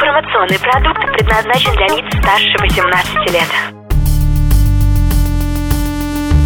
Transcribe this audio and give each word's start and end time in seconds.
Информационный 0.00 0.60
продукт 0.60 1.00
предназначен 1.12 1.72
для 1.72 1.88
лиц 1.88 2.06
старше 2.22 2.56
18 2.60 3.32
лет. 3.32 3.48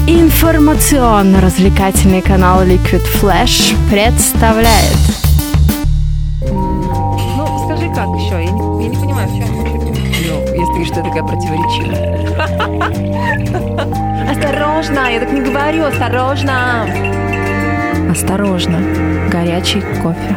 Информационно-развлекательный 0.06 2.23
канал 2.23 2.62
Liquid 2.65 3.03
Flash 3.21 3.75
представляет 3.91 4.96
Ну, 6.41 7.59
скажи, 7.67 7.91
как 7.95 8.09
еще? 8.17 8.43
Я 8.43 8.51
не, 8.51 8.85
я 8.85 8.88
не 8.88 8.96
понимаю, 8.96 9.29
в 9.29 9.36
чем 9.36 9.48
Ну, 9.53 9.62
если 10.59 10.73
ты 10.73 10.84
что 10.87 11.00
я 11.00 11.05
такая 11.05 11.23
противоречивая. 11.23 12.00
Осторожно, 14.30 15.11
я 15.12 15.21
так 15.21 15.30
не 15.30 15.43
говорю, 15.43 15.84
осторожно. 15.84 16.87
Осторожно, 18.11 18.79
горячий 19.30 19.82
кофе. 20.03 20.37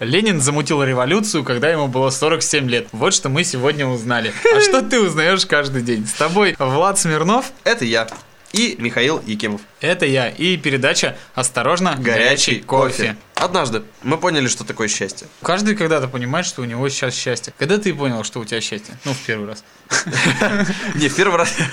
Ленин 0.00 0.40
замутил 0.40 0.82
революцию, 0.82 1.44
когда 1.44 1.70
ему 1.70 1.86
было 1.86 2.10
47 2.10 2.68
лет. 2.68 2.88
Вот 2.90 3.14
что 3.14 3.28
мы 3.28 3.44
сегодня 3.44 3.86
узнали. 3.86 4.32
А 4.56 4.60
что 4.60 4.82
ты 4.82 5.00
узнаешь 5.00 5.46
каждый 5.46 5.82
день? 5.82 6.04
С 6.04 6.14
тобой 6.14 6.56
Влад 6.58 6.98
Смирнов, 6.98 7.52
Это 7.62 7.84
я. 7.84 8.08
И 8.54 8.76
Михаил 8.78 9.20
Якимов. 9.26 9.60
это 9.80 10.06
я, 10.06 10.28
и 10.28 10.56
передача 10.56 11.16
«Осторожно, 11.34 11.96
горячий 11.98 12.60
кофе». 12.60 13.16
Однажды 13.34 13.82
мы 14.04 14.16
поняли, 14.16 14.46
что 14.46 14.62
такое 14.64 14.86
счастье. 14.86 15.26
Каждый 15.42 15.74
когда-то 15.74 16.06
понимает, 16.06 16.46
что 16.46 16.62
у 16.62 16.64
него 16.64 16.88
сейчас 16.88 17.14
счастье. 17.16 17.52
Когда 17.58 17.78
ты 17.78 17.92
понял, 17.92 18.22
что 18.22 18.38
у 18.38 18.44
тебя 18.44 18.60
счастье? 18.60 18.96
Ну, 19.04 19.12
в 19.12 19.18
первый 19.18 19.48
раз. 19.48 19.64
Не, 20.94 21.08
в 21.08 21.16
первый 21.16 21.36
раз. 21.36 21.52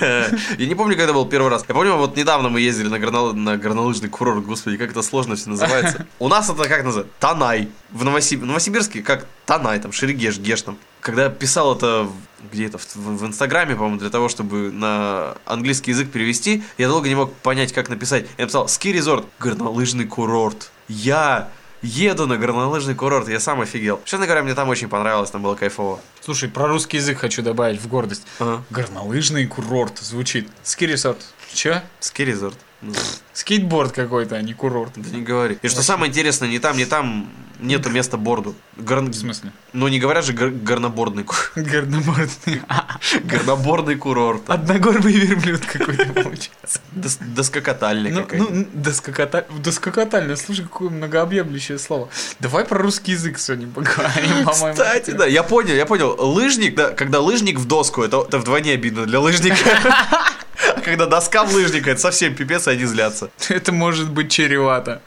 Я 0.58 0.66
не 0.66 0.74
помню, 0.74 0.96
когда 0.96 1.12
был 1.12 1.24
первый 1.26 1.50
раз. 1.50 1.64
Я 1.68 1.74
помню, 1.74 1.94
вот 1.96 2.16
недавно 2.16 2.48
мы 2.48 2.60
ездили 2.60 2.88
на, 2.88 2.96
горно- 2.96 3.32
на 3.32 3.56
горнолыжный 3.56 4.08
курорт. 4.08 4.44
Господи, 4.44 4.76
как 4.76 4.90
это 4.90 5.02
сложно 5.02 5.36
все 5.36 5.50
называется. 5.50 6.06
У 6.18 6.28
нас 6.28 6.50
это 6.50 6.68
как 6.68 6.82
называется? 6.84 7.12
Танай. 7.20 7.68
В 7.90 8.02
Новосиб- 8.04 8.44
Новосибирске 8.44 9.02
как 9.02 9.26
Танай, 9.46 9.78
там, 9.78 9.92
Шерегеш, 9.92 10.38
Геш 10.38 10.62
там. 10.62 10.78
Когда 11.02 11.28
писал 11.28 11.76
это 11.76 12.04
в- 12.04 12.50
где 12.52 12.66
это, 12.66 12.78
в, 12.78 12.86
в 12.96 13.26
Инстаграме, 13.26 13.74
по-моему, 13.74 13.98
для 13.98 14.08
того, 14.08 14.28
чтобы 14.28 14.70
на 14.72 15.34
английский 15.44 15.90
язык 15.90 16.10
перевести, 16.10 16.62
я 16.78 16.88
долго 16.88 17.08
не 17.08 17.14
мог 17.16 17.32
понять, 17.34 17.72
как 17.72 17.88
написать. 17.88 18.26
Я 18.38 18.44
написал 18.44 18.68
«Ски 18.68 18.92
резорт», 18.92 19.26
горнолыжный 19.40 20.06
курорт. 20.06 20.70
Я 20.88 21.48
еду 21.82 22.26
на 22.28 22.36
горнолыжный 22.38 22.94
курорт, 22.94 23.28
я 23.28 23.40
сам 23.40 23.60
офигел. 23.60 24.00
Честно 24.04 24.26
говоря, 24.26 24.44
мне 24.44 24.54
там 24.54 24.68
очень 24.68 24.88
понравилось, 24.88 25.30
там 25.30 25.42
было 25.42 25.56
кайфово. 25.56 25.98
Слушай, 26.20 26.48
про 26.48 26.68
русский 26.68 26.98
язык 26.98 27.18
хочу 27.18 27.42
добавить 27.42 27.80
в 27.80 27.88
гордость. 27.88 28.22
Ага. 28.38 28.62
Горнолыжный 28.70 29.46
курорт 29.46 29.98
звучит. 29.98 30.48
Ski 30.62 30.79
resort. 30.79 31.18
Че? 31.52 31.82
Ski 32.00 32.24
resort. 32.24 32.56
Ну, 32.82 32.92
Скейтборд 33.32 33.92
какой-то, 33.92 34.36
а 34.36 34.42
не 34.42 34.54
курорт. 34.54 34.92
Да 34.96 35.08
не 35.16 35.22
говори. 35.22 35.56
И 35.62 35.68
что 35.68 35.82
самое 35.82 36.10
интересное, 36.10 36.48
ни 36.48 36.58
там, 36.58 36.76
ни 36.76 36.84
там 36.84 37.30
нету 37.60 37.90
места 37.90 38.16
борду. 38.16 38.56
Гор... 38.76 39.00
В 39.02 39.14
смысле? 39.14 39.52
Ну, 39.72 39.86
не 39.86 40.00
говорят 40.00 40.24
же 40.24 40.32
гор- 40.32 40.50
горнобордный, 40.50 41.22
ку- 41.22 41.36
Горнобордный. 41.56 42.60
горноборный 43.24 43.94
курорт. 43.96 44.42
Одногорбый 44.48 45.12
верблюд 45.12 45.64
какой-то 45.64 46.06
получается. 46.12 46.80
Дос- 46.92 47.18
Доскокатальня 47.24 48.10
Ну, 48.12 48.22
какая-то. 48.22 48.52
ну, 48.52 48.66
доскокота... 48.72 49.46
доскокатально, 49.58 50.34
слушай, 50.36 50.62
какое 50.64 50.90
многообъемлющее 50.90 51.78
слово. 51.78 52.08
Давай 52.40 52.64
про 52.64 52.78
русский 52.78 53.12
язык 53.12 53.38
сегодня 53.38 53.68
поговорим, 53.68 54.44
по-моему. 54.44 54.72
Кстати, 54.72 55.12
да, 55.12 55.24
я 55.26 55.44
понял, 55.44 55.74
я 55.74 55.86
понял. 55.86 56.16
Лыжник, 56.18 56.74
да, 56.74 56.90
когда 56.90 57.20
лыжник 57.20 57.58
в 57.60 57.66
доску, 57.66 58.02
это 58.02 58.18
вдвойне 58.38 58.72
обидно 58.72 59.06
для 59.06 59.20
лыжника. 59.20 59.56
А 60.76 60.80
когда 60.80 61.06
доска 61.06 61.44
в 61.44 61.52
лыжника, 61.54 61.90
это 61.90 62.00
совсем 62.00 62.34
пипец, 62.34 62.66
и 62.68 62.70
они 62.70 62.84
злятся. 62.84 63.30
Это 63.48 63.72
может 63.72 64.10
быть 64.10 64.30
чревато. 64.30 65.02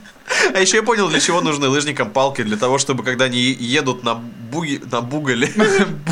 А 0.54 0.60
еще 0.60 0.78
я 0.78 0.84
понял, 0.84 1.10
для 1.10 1.20
чего 1.20 1.42
нужны 1.42 1.68
лыжникам 1.68 2.10
палки. 2.12 2.42
Для 2.44 2.58
того, 2.58 2.78
чтобы 2.78 3.04
когда 3.04 3.26
они 3.26 3.40
едут 3.40 4.04
на, 4.04 4.16
буги, 4.16 4.82
на 4.92 5.02
бугале, 5.02 5.50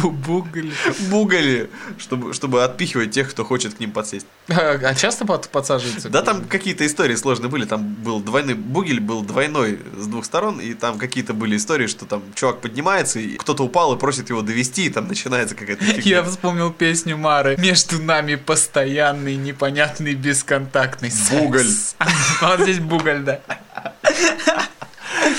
Бугали. 0.01 0.71
бугале, 1.09 1.69
чтобы, 1.97 2.33
чтобы 2.33 2.63
отпихивать 2.63 3.11
тех, 3.11 3.29
кто 3.29 3.43
хочет 3.45 3.75
к 3.75 3.79
ним 3.79 3.91
подсесть. 3.91 4.25
А 4.49 4.79
а 4.83 4.95
часто 4.95 5.25
под- 5.25 5.49
подсаживаются? 5.49 6.09
Да, 6.09 6.21
там 6.21 6.43
какие-то 6.45 6.85
истории 6.85 7.15
сложные 7.15 7.49
были. 7.49 7.65
Там 7.65 7.93
был 7.93 8.19
двойной 8.19 8.55
бугель, 8.55 8.99
был 8.99 9.21
двойной 9.21 9.79
с 9.97 10.07
двух 10.07 10.25
сторон, 10.25 10.59
и 10.59 10.73
там 10.73 10.97
какие-то 10.97 11.33
были 11.33 11.57
истории, 11.57 11.87
что 11.87 12.05
там 12.05 12.23
чувак 12.35 12.61
поднимается, 12.61 13.19
и 13.19 13.35
кто-то 13.37 13.63
упал 13.63 13.95
и 13.95 13.99
просит 13.99 14.29
его 14.29 14.41
довести, 14.41 14.85
и 14.85 14.89
там 14.89 15.07
начинается 15.07 15.55
какая-то 15.55 15.83
фигня. 15.85 16.03
Я 16.17 16.23
вспомнил 16.23 16.71
песню 16.71 17.17
Мары. 17.17 17.55
Между 17.57 18.01
нами 18.01 18.35
постоянный, 18.35 19.35
непонятный, 19.35 20.15
бесконтактный 20.15 21.11
секс. 21.11 21.31
Буголь. 21.31 21.67
Вот 22.41 22.61
здесь 22.61 22.79
буголь, 22.79 23.21
да. 23.23 23.39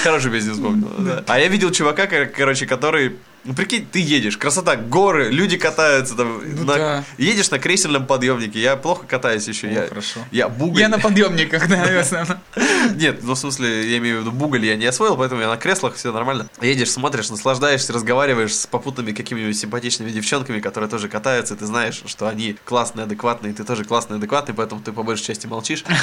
Хорошую 0.02 0.32
песню 0.32 0.54
вспомнил. 0.54 0.88
да. 0.98 1.24
А 1.26 1.38
я 1.38 1.48
видел 1.48 1.70
чувака, 1.70 2.06
кор- 2.06 2.26
короче, 2.26 2.66
который... 2.66 3.16
Ну, 3.44 3.52
прикинь, 3.52 3.86
ты 3.90 4.00
едешь, 4.00 4.38
красота, 4.38 4.76
горы, 4.76 5.30
люди 5.30 5.58
катаются 5.58 6.14
там. 6.14 6.40
Ну 6.56 6.64
на- 6.64 6.74
да. 6.74 7.04
Едешь 7.18 7.50
на 7.50 7.58
кресельном 7.58 8.06
подъемнике, 8.06 8.58
я 8.58 8.76
плохо 8.76 9.06
катаюсь 9.06 9.46
еще. 9.46 9.68
О, 9.68 9.70
я, 9.70 9.86
хорошо. 9.86 10.20
Я 10.30 10.48
буголь. 10.48 10.80
Я 10.80 10.88
на 10.88 10.98
подъемниках, 10.98 11.68
да, 11.68 12.00
основном. 12.00 12.38
Нет, 12.96 13.20
ну 13.22 13.34
в 13.34 13.38
смысле, 13.38 13.90
я 13.90 13.98
имею 13.98 14.18
в 14.18 14.20
виду 14.22 14.32
буголь 14.32 14.64
я 14.64 14.76
не 14.76 14.86
освоил, 14.86 15.16
поэтому 15.16 15.42
я 15.42 15.48
на 15.48 15.56
креслах, 15.58 15.94
все 15.96 16.10
нормально. 16.12 16.48
Едешь, 16.62 16.90
смотришь, 16.90 17.28
наслаждаешься, 17.28 17.92
разговариваешь 17.92 18.54
с 18.54 18.66
попутными 18.66 19.12
какими-нибудь 19.12 19.58
симпатичными 19.58 20.10
девчонками, 20.10 20.60
которые 20.60 20.88
тоже 20.88 21.08
катаются, 21.08 21.54
и 21.54 21.56
ты 21.58 21.66
знаешь, 21.66 22.02
что 22.06 22.26
они 22.28 22.56
классные, 22.64 23.04
адекватные, 23.04 23.52
и 23.52 23.56
ты 23.56 23.64
тоже 23.64 23.84
классный, 23.84 24.16
адекватный, 24.16 24.54
поэтому 24.54 24.80
ты 24.80 24.92
по 24.92 25.02
большей 25.02 25.26
части 25.26 25.46
молчишь. 25.46 25.84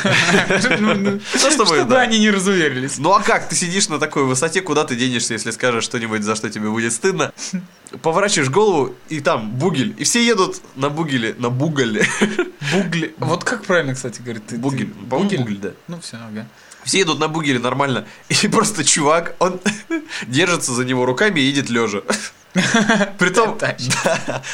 Ну, 0.80 0.94
ну, 0.96 1.20
Ну, 1.34 1.66
чтобы, 1.66 1.98
они 1.98 2.20
не 2.20 2.30
разуверились. 2.30 2.98
Ну 2.98 3.12
а 3.14 3.22
как? 3.22 3.48
Ты 3.50 3.56
сидишь 3.56 3.90
на 3.90 4.00
такой 4.00 4.24
высоте, 4.24 4.62
куда 4.62 4.84
ты 4.84 4.96
денешься, 4.96 5.34
если 5.34 5.52
скажешь 5.52 5.84
что-нибудь, 5.84 6.24
за 6.24 6.36
что 6.36 6.50
тебе 6.50 6.70
будет 6.70 6.94
стыдно? 6.94 7.31
Поворачиваешь 8.02 8.50
голову, 8.50 8.96
и 9.10 9.20
там 9.20 9.52
бугель. 9.52 9.94
И 9.98 10.04
все 10.06 10.26
едут 10.26 10.62
на 10.76 10.90
бугеле, 10.90 11.36
на 11.38 11.50
бугале. 11.50 12.06
Бугли. 12.72 13.14
Вот 13.18 13.44
как 13.44 13.66
правильно, 13.66 13.94
кстати, 13.94 14.22
говорит? 14.22 14.44
ты- 14.48 14.58
Бугель. 14.58 14.88
ты- 14.88 15.06
По-моему, 15.10 15.38
бугель, 15.44 15.58
да. 15.58 15.72
Ну 15.90 16.00
все, 16.00 16.16
ага. 16.18 16.48
Все 16.86 17.00
едут 17.00 17.20
на 17.20 17.28
бугеле 17.28 17.60
нормально. 17.60 18.06
И 18.30 18.48
просто 18.48 18.84
чувак, 18.86 19.36
он 19.40 19.60
держится 20.28 20.72
за 20.74 20.86
него 20.86 21.06
руками 21.06 21.42
и 21.42 21.44
едет 21.44 21.70
лежа. 21.70 22.02
Притом, 23.18 23.58
да, 23.60 23.76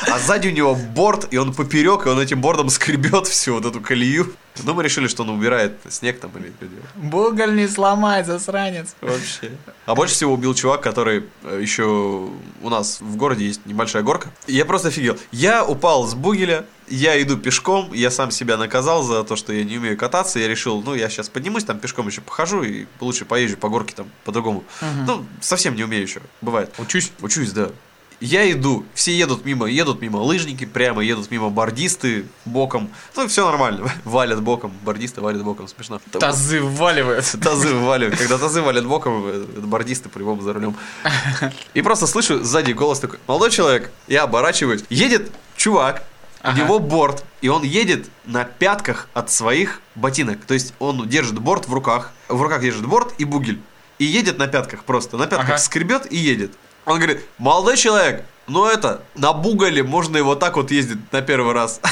а 0.07 0.19
сзади 0.19 0.47
у 0.49 0.51
него 0.51 0.75
борт, 0.75 1.27
и 1.31 1.37
он 1.37 1.53
поперек, 1.53 2.05
и 2.05 2.09
он 2.09 2.19
этим 2.19 2.41
бордом 2.41 2.69
скребет 2.69 3.27
всю 3.27 3.53
вот 3.53 3.65
эту 3.65 3.81
колею. 3.81 4.33
Ну, 4.63 4.73
мы 4.73 4.83
решили, 4.83 5.07
что 5.07 5.23
он 5.23 5.29
убирает 5.29 5.77
снег 5.89 6.19
там 6.19 6.31
или 6.37 6.53
делает. 6.59 6.85
Буголь 6.95 7.55
не 7.55 7.67
сломай, 7.67 8.23
засранец. 8.23 8.95
Вообще. 9.01 9.51
А 9.85 9.95
больше 9.95 10.15
всего 10.15 10.33
убил 10.33 10.53
чувак, 10.53 10.81
который 10.81 11.25
э, 11.43 11.59
еще 11.61 12.29
у 12.61 12.69
нас 12.69 13.01
в 13.01 13.15
городе 13.15 13.45
есть 13.45 13.65
небольшая 13.65 14.03
горка. 14.03 14.29
И 14.47 14.55
я 14.55 14.65
просто 14.65 14.89
офигел. 14.89 15.17
Я 15.31 15.65
упал 15.65 16.07
с 16.07 16.13
бугеля, 16.13 16.65
я 16.87 17.21
иду 17.21 17.37
пешком, 17.37 17.91
я 17.93 18.11
сам 18.11 18.31
себя 18.31 18.57
наказал 18.57 19.03
за 19.03 19.23
то, 19.23 19.35
что 19.35 19.53
я 19.53 19.63
не 19.63 19.77
умею 19.77 19.97
кататься. 19.97 20.39
Я 20.39 20.47
решил, 20.47 20.81
ну, 20.81 20.95
я 20.95 21.09
сейчас 21.09 21.29
поднимусь, 21.29 21.63
там 21.63 21.79
пешком 21.79 22.07
еще 22.07 22.21
похожу 22.21 22.63
и 22.63 22.85
лучше 22.99 23.25
поезжу 23.25 23.57
по 23.57 23.69
горке 23.69 23.93
там 23.95 24.07
по-другому. 24.23 24.63
Ну, 25.05 25.25
совсем 25.41 25.75
не 25.75 25.83
умею 25.83 26.03
еще, 26.03 26.21
бывает. 26.41 26.73
Учусь. 26.77 27.11
Учусь, 27.21 27.51
да. 27.51 27.71
Я 28.19 28.51
иду, 28.51 28.83
все 28.95 29.15
едут 29.15 29.45
мимо, 29.45 29.67
едут 29.67 30.01
мимо 30.01 30.17
лыжники 30.17 30.65
прямо, 30.65 31.03
едут 31.03 31.29
мимо 31.29 31.49
бордисты 31.51 32.25
боком. 32.45 32.89
Ну, 33.15 33.27
все 33.27 33.45
нормально. 33.45 33.91
Валят 34.05 34.41
боком, 34.41 34.71
бордисты 34.83 35.21
валят 35.21 35.43
боком, 35.43 35.67
смешно. 35.67 36.01
Тазы 36.11 36.59
вваливаются. 36.61 37.37
Тазы 37.41 37.75
валивают. 37.75 38.17
Когда 38.17 38.39
тазы 38.39 38.61
валят 38.63 38.87
боком, 38.87 39.23
э, 39.27 39.43
бордисты 39.59 40.09
по-любому 40.09 40.41
за 40.41 40.53
рулем. 40.53 40.75
И 41.75 41.81
просто 41.83 42.07
слышу 42.07 42.43
сзади 42.43 42.71
голос 42.71 42.99
такой, 42.99 43.19
молодой 43.27 43.51
человек, 43.51 43.91
я 44.07 44.23
оборачиваюсь, 44.23 44.83
едет 44.89 45.31
чувак, 45.55 46.03
у 46.43 46.47
Ага. 46.49 46.59
него 46.61 46.79
борт, 46.79 47.23
и 47.41 47.49
он 47.49 47.63
едет 47.63 48.07
на 48.25 48.45
пятках 48.45 49.09
от 49.13 49.29
своих 49.31 49.81
ботинок. 49.95 50.39
То 50.45 50.53
есть 50.55 50.73
он 50.79 51.07
держит 51.07 51.37
борт 51.39 51.67
в 51.67 51.73
руках, 51.73 52.11
в 52.29 52.41
руках 52.41 52.61
держит 52.61 52.85
борт 52.85 53.13
и 53.19 53.25
бугель. 53.25 53.59
И 53.99 54.05
едет 54.05 54.37
на 54.37 54.47
пятках 54.47 54.83
просто, 54.85 55.17
на 55.17 55.25
пятках 55.27 55.49
Ага. 55.49 55.57
скребет 55.57 56.11
и 56.11 56.17
едет. 56.17 56.51
Он 56.87 56.95
говорит, 56.99 57.25
молодой 57.37 57.75
человек, 57.75 58.23
ну 58.47 58.65
это, 58.65 59.01
на 59.13 59.33
бугале 59.33 59.83
можно 59.83 60.15
и 60.17 60.21
вот 60.21 60.39
так 60.39 60.55
вот 60.55 60.71
ездить 60.71 61.11
на 61.11 61.21
первый 61.21 61.53
раз. 61.53 61.79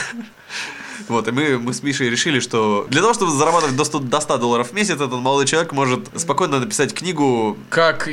Вот, 1.10 1.28
и 1.28 1.32
мы, 1.32 1.60
мы 1.60 1.72
с 1.74 1.84
Мишей 1.84 2.10
решили, 2.10 2.40
что 2.40 2.88
для 2.90 3.02
того, 3.02 3.14
чтобы 3.14 3.32
зарабатывать 3.32 3.76
до 3.76 3.84
100, 3.84 4.00
до 4.00 4.20
100 4.20 4.38
долларов 4.38 4.70
в 4.70 4.74
месяц, 4.74 4.96
этот 4.96 5.12
молодой 5.12 5.46
человек 5.46 5.72
может 5.72 6.08
спокойно 6.16 6.60
написать 6.60 6.96
книгу 6.96 7.58
Как 7.70 8.10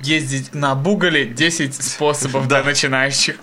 ездить 0.00 0.54
на 0.54 0.76
Бугале 0.76 1.24
10 1.24 1.74
способов 1.74 2.46
для 2.46 2.62
начинающих. 2.64 3.36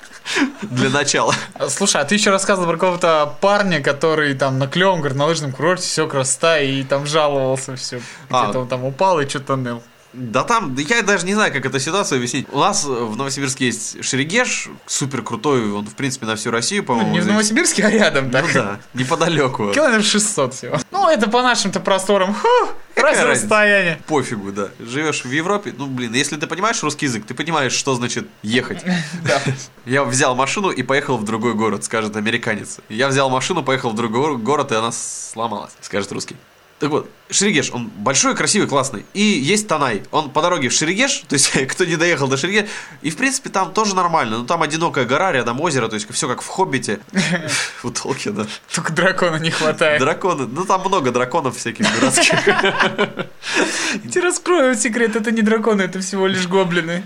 для 0.61 0.89
начала. 0.89 1.33
Слушай, 1.67 2.01
а 2.01 2.05
ты 2.05 2.15
еще 2.15 2.29
рассказывал 2.29 2.69
про 2.69 2.77
какого-то 2.77 3.35
парня, 3.41 3.81
который 3.81 4.35
там 4.35 4.57
на 4.57 4.67
клевом 4.67 5.01
горнолыжном 5.01 5.51
курорте 5.51 5.83
все 5.83 6.07
красота 6.07 6.59
и 6.59 6.83
там 6.83 7.05
жаловался 7.05 7.75
все. 7.75 7.99
А. 8.29 8.43
Где-то 8.43 8.59
он 8.59 8.67
там 8.69 8.85
упал 8.85 9.19
и 9.19 9.27
что-то 9.27 9.57
ныл. 9.57 9.83
Да 10.13 10.43
там, 10.43 10.75
да 10.75 10.81
я 10.83 11.01
даже 11.01 11.25
не 11.25 11.33
знаю, 11.33 11.51
как 11.51 11.65
эту 11.65 11.79
ситуацию 11.79 12.17
объяснить. 12.17 12.45
У 12.51 12.59
нас 12.59 12.83
в 12.85 13.15
Новосибирске 13.15 13.65
есть 13.65 14.03
Шерегеш, 14.03 14.69
супер 14.85 15.23
крутой, 15.23 15.71
он, 15.71 15.85
в 15.87 15.95
принципе, 15.95 16.25
на 16.27 16.35
всю 16.35 16.51
Россию, 16.51 16.83
Ну, 16.83 16.87
по-моему. 16.87 17.11
не 17.13 17.19
в. 17.21 17.27
Новосибирске, 17.27 17.83
а 17.83 17.89
рядом, 17.89 18.25
Ну 18.25 18.31
так. 18.31 18.53
да, 18.53 18.79
неподалеку. 18.93 19.71
Километров 19.73 20.05
600 20.05 20.53
всего. 20.53 20.77
Ну, 20.91 21.09
это 21.09 21.29
по 21.29 21.41
нашим-то 21.41 21.79
просторам. 21.79 22.33
Фу, 22.35 22.47
раз 22.95 23.19
расстояние. 23.23 23.99
Пофигу, 24.07 24.51
да. 24.51 24.69
Живешь 24.79 25.25
в 25.25 25.31
Европе, 25.31 25.73
ну, 25.77 25.87
блин, 25.87 26.13
если 26.13 26.37
ты 26.37 26.45
понимаешь 26.45 26.81
русский 26.83 27.07
язык, 27.07 27.25
ты 27.25 27.33
понимаешь, 27.33 27.73
что 27.73 27.95
значит 27.95 28.27
ехать. 28.43 28.83
Да. 29.25 29.41
Я 29.85 30.03
взял 30.03 30.35
машину 30.35 30.69
и 30.69 30.83
поехал 30.83 31.17
в 31.17 31.23
другой 31.23 31.53
город, 31.55 31.83
скажет 31.85 32.15
американец. 32.15 32.77
Я 32.89 33.07
взял 33.07 33.29
машину, 33.29 33.63
поехал 33.63 33.89
в 33.91 33.95
другой 33.95 34.37
город, 34.37 34.71
и 34.71 34.75
она 34.75 34.91
сломалась, 34.91 35.71
скажет 35.81 36.11
русский. 36.11 36.35
Так 36.83 36.91
вот, 36.91 37.09
Шерегеш, 37.29 37.71
он 37.71 37.87
большой, 37.87 38.35
красивый, 38.35 38.67
классный. 38.67 39.05
И 39.13 39.21
есть 39.21 39.69
Танай. 39.69 40.03
Он 40.11 40.29
по 40.29 40.41
дороге 40.41 40.67
в 40.67 40.73
Шерегеш, 40.73 41.23
то 41.29 41.35
есть 41.35 41.49
кто 41.69 41.85
не 41.85 41.95
доехал 41.95 42.27
до 42.27 42.35
Шерегеш. 42.35 42.69
И, 43.01 43.09
в 43.09 43.15
принципе, 43.15 43.49
там 43.49 43.71
тоже 43.71 43.95
нормально. 43.95 44.39
Ну, 44.39 44.45
там 44.45 44.61
одинокая 44.63 45.05
гора, 45.05 45.31
рядом 45.31 45.61
озеро, 45.61 45.87
то 45.87 45.93
есть 45.93 46.11
все 46.11 46.27
как 46.27 46.41
в 46.41 46.47
Хоббите. 46.47 46.99
У 47.83 47.89
Толкина. 47.89 48.47
Только 48.75 48.91
дракона 48.91 49.37
не 49.37 49.49
хватает. 49.49 50.01
Драконы. 50.01 50.45
Ну, 50.45 50.65
там 50.65 50.81
много 50.81 51.11
драконов 51.11 51.55
всяких. 51.55 51.85
Я 51.89 52.11
тебе 54.11 54.21
раскрою 54.21 54.75
секрет, 54.75 55.15
это 55.15 55.31
не 55.31 55.41
драконы, 55.41 55.83
это 55.83 56.01
всего 56.01 56.27
лишь 56.27 56.47
гоблины. 56.49 57.05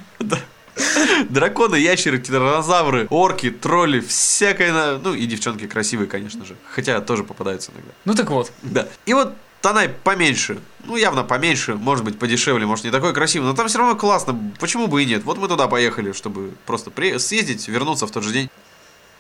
Драконы, 1.30 1.76
ящеры, 1.76 2.18
тиранозавры, 2.18 3.06
орки, 3.12 3.52
тролли, 3.52 4.00
всякое. 4.00 4.98
Ну, 4.98 5.14
и 5.14 5.28
девчонки 5.28 5.68
красивые, 5.68 6.08
конечно 6.08 6.46
же. 6.46 6.56
Хотя 6.72 7.00
тоже 7.02 7.24
попадаются 7.24 7.72
иногда. 7.74 7.92
Ну 8.06 8.16
так 8.16 8.32
вот. 8.32 8.52
Да. 8.64 8.88
И 9.06 9.14
вот 9.14 9.36
Танай 9.62 9.90
поменьше. 9.90 10.60
Ну, 10.86 10.96
явно 10.96 11.24
поменьше, 11.24 11.76
может 11.76 12.06
быть, 12.06 12.18
подешевле, 12.20 12.66
может, 12.66 12.86
не 12.86 12.92
такой 12.92 13.14
красивый, 13.14 13.48
но 13.48 13.56
там 13.56 13.68
все 13.68 13.80
равно 13.80 13.96
классно. 13.96 14.40
Почему 14.60 14.88
бы 14.88 15.04
и 15.04 15.06
нет? 15.06 15.24
Вот 15.24 15.38
мы 15.38 15.48
туда 15.48 15.68
поехали, 15.68 16.12
чтобы 16.12 16.54
просто 16.66 16.92
при... 16.92 17.18
съездить, 17.18 17.68
вернуться 17.68 18.08
в 18.08 18.12
тот 18.12 18.24
же 18.24 18.32
день. 18.32 18.50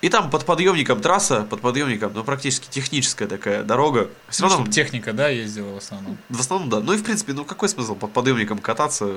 И 0.01 0.09
там 0.09 0.29
под 0.29 0.45
подъемником 0.45 1.01
трасса, 1.01 1.41
под 1.49 1.61
подъемником, 1.61 2.11
ну, 2.13 2.23
практически 2.23 2.69
техническая 2.69 3.27
такая 3.27 3.63
дорога. 3.63 4.09
Все 4.29 4.43
равно, 4.43 4.59
Чтоб 4.59 4.69
техника, 4.71 5.11
да, 5.11 5.29
ездила 5.29 5.73
в 5.73 5.77
основном. 5.77 6.17
в 6.29 6.39
основном, 6.39 6.69
да. 6.69 6.79
Ну 6.81 6.93
и, 6.93 6.97
в 6.97 7.03
принципе, 7.03 7.33
ну, 7.33 7.43
какой 7.43 7.67
смысл 7.67 7.95
под 7.95 8.13
подъемником 8.13 8.59
кататься? 8.59 9.11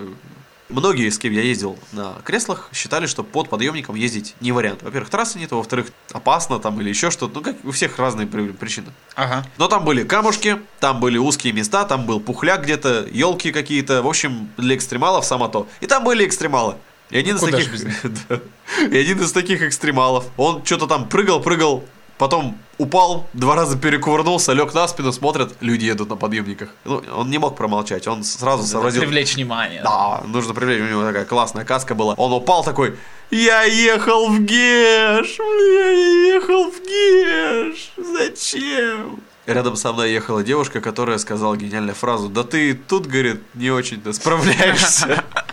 Многие, 0.71 1.11
с 1.11 1.19
кем 1.19 1.33
я 1.33 1.43
ездил 1.43 1.79
на 1.93 2.15
креслах, 2.25 2.69
считали, 2.73 3.07
что 3.07 3.23
под 3.25 3.49
подъемником 3.49 3.95
ездить 3.95 4.35
не 4.41 4.53
вариант. 4.53 4.83
Во-первых, 4.83 5.11
трассы 5.11 5.39
нет, 5.39 5.51
во-вторых, 5.51 5.89
опасно 6.13 6.59
там 6.59 6.81
или 6.81 6.89
еще 6.89 7.11
что-то. 7.11 7.35
Ну, 7.35 7.43
как 7.43 7.57
у 7.65 7.71
всех 7.73 7.99
разные 7.99 8.27
при- 8.27 8.53
причины. 8.53 8.89
Ага. 9.15 9.45
Но 9.59 9.69
там 9.69 9.85
были 9.85 10.05
камушки, 10.05 10.59
там 10.79 11.01
были 11.01 11.19
узкие 11.19 11.53
места, 11.53 11.85
там 11.85 12.07
был 12.07 12.21
пухляк 12.21 12.63
где-то, 12.63 13.07
елки 13.11 13.53
какие-то. 13.53 14.03
В 14.03 14.09
общем, 14.09 14.51
для 14.57 14.77
экстремалов 14.77 15.25
само 15.25 15.49
то. 15.49 15.69
И 15.81 15.87
там 15.87 16.05
были 16.05 16.27
экстремалы. 16.27 16.77
И 17.11 17.19
один, 17.19 17.37
из 17.37 17.41
куда 17.41 17.59
ж 17.59 17.65
таких, 17.67 17.95
и 18.93 18.97
один 18.97 19.21
из 19.21 19.33
таких 19.33 19.63
экстремалов, 19.63 20.27
он 20.37 20.65
что-то 20.65 20.87
там 20.87 21.09
прыгал, 21.09 21.41
прыгал, 21.41 21.85
потом 22.21 22.59
упал, 22.77 23.27
два 23.33 23.55
раза 23.55 23.79
перекувырнулся, 23.79 24.53
лег 24.53 24.75
на 24.75 24.87
спину, 24.87 25.11
смотрят, 25.11 25.55
люди 25.61 25.87
едут 25.87 26.11
на 26.11 26.17
подъемниках. 26.17 26.69
Ну, 26.85 27.03
он 27.17 27.31
не 27.31 27.39
мог 27.39 27.57
промолчать, 27.57 28.07
он 28.07 28.25
сразу 28.25 28.63
сообразил. 28.65 29.01
Привлечь 29.01 29.37
внимание. 29.37 29.81
Да, 29.83 30.21
нужно 30.27 30.53
привлечь, 30.53 30.83
у 30.83 30.85
него 30.85 31.03
такая 31.03 31.25
классная 31.25 31.65
каска 31.65 31.95
была. 31.95 32.13
Он 32.19 32.33
упал 32.35 32.63
такой, 32.63 32.95
я 33.31 33.63
ехал 33.63 34.29
в 34.29 34.39
Геш, 34.41 35.39
я 35.39 35.91
ехал 36.35 36.71
в 36.71 36.79
Геш, 36.87 37.91
зачем? 37.97 39.21
Рядом 39.47 39.77
со 39.77 39.95
мной 39.95 40.13
ехала 40.13 40.45
девушка, 40.45 40.83
которая 40.83 41.17
сказала 41.17 41.57
гениальную 41.57 41.95
фразу, 41.95 42.29
да 42.29 42.45
ты 42.45 42.75
тут, 42.75 43.07
говорит, 43.07 43.41
не 43.55 43.71
очень-то 43.71 44.13
справляешься. 44.13 45.25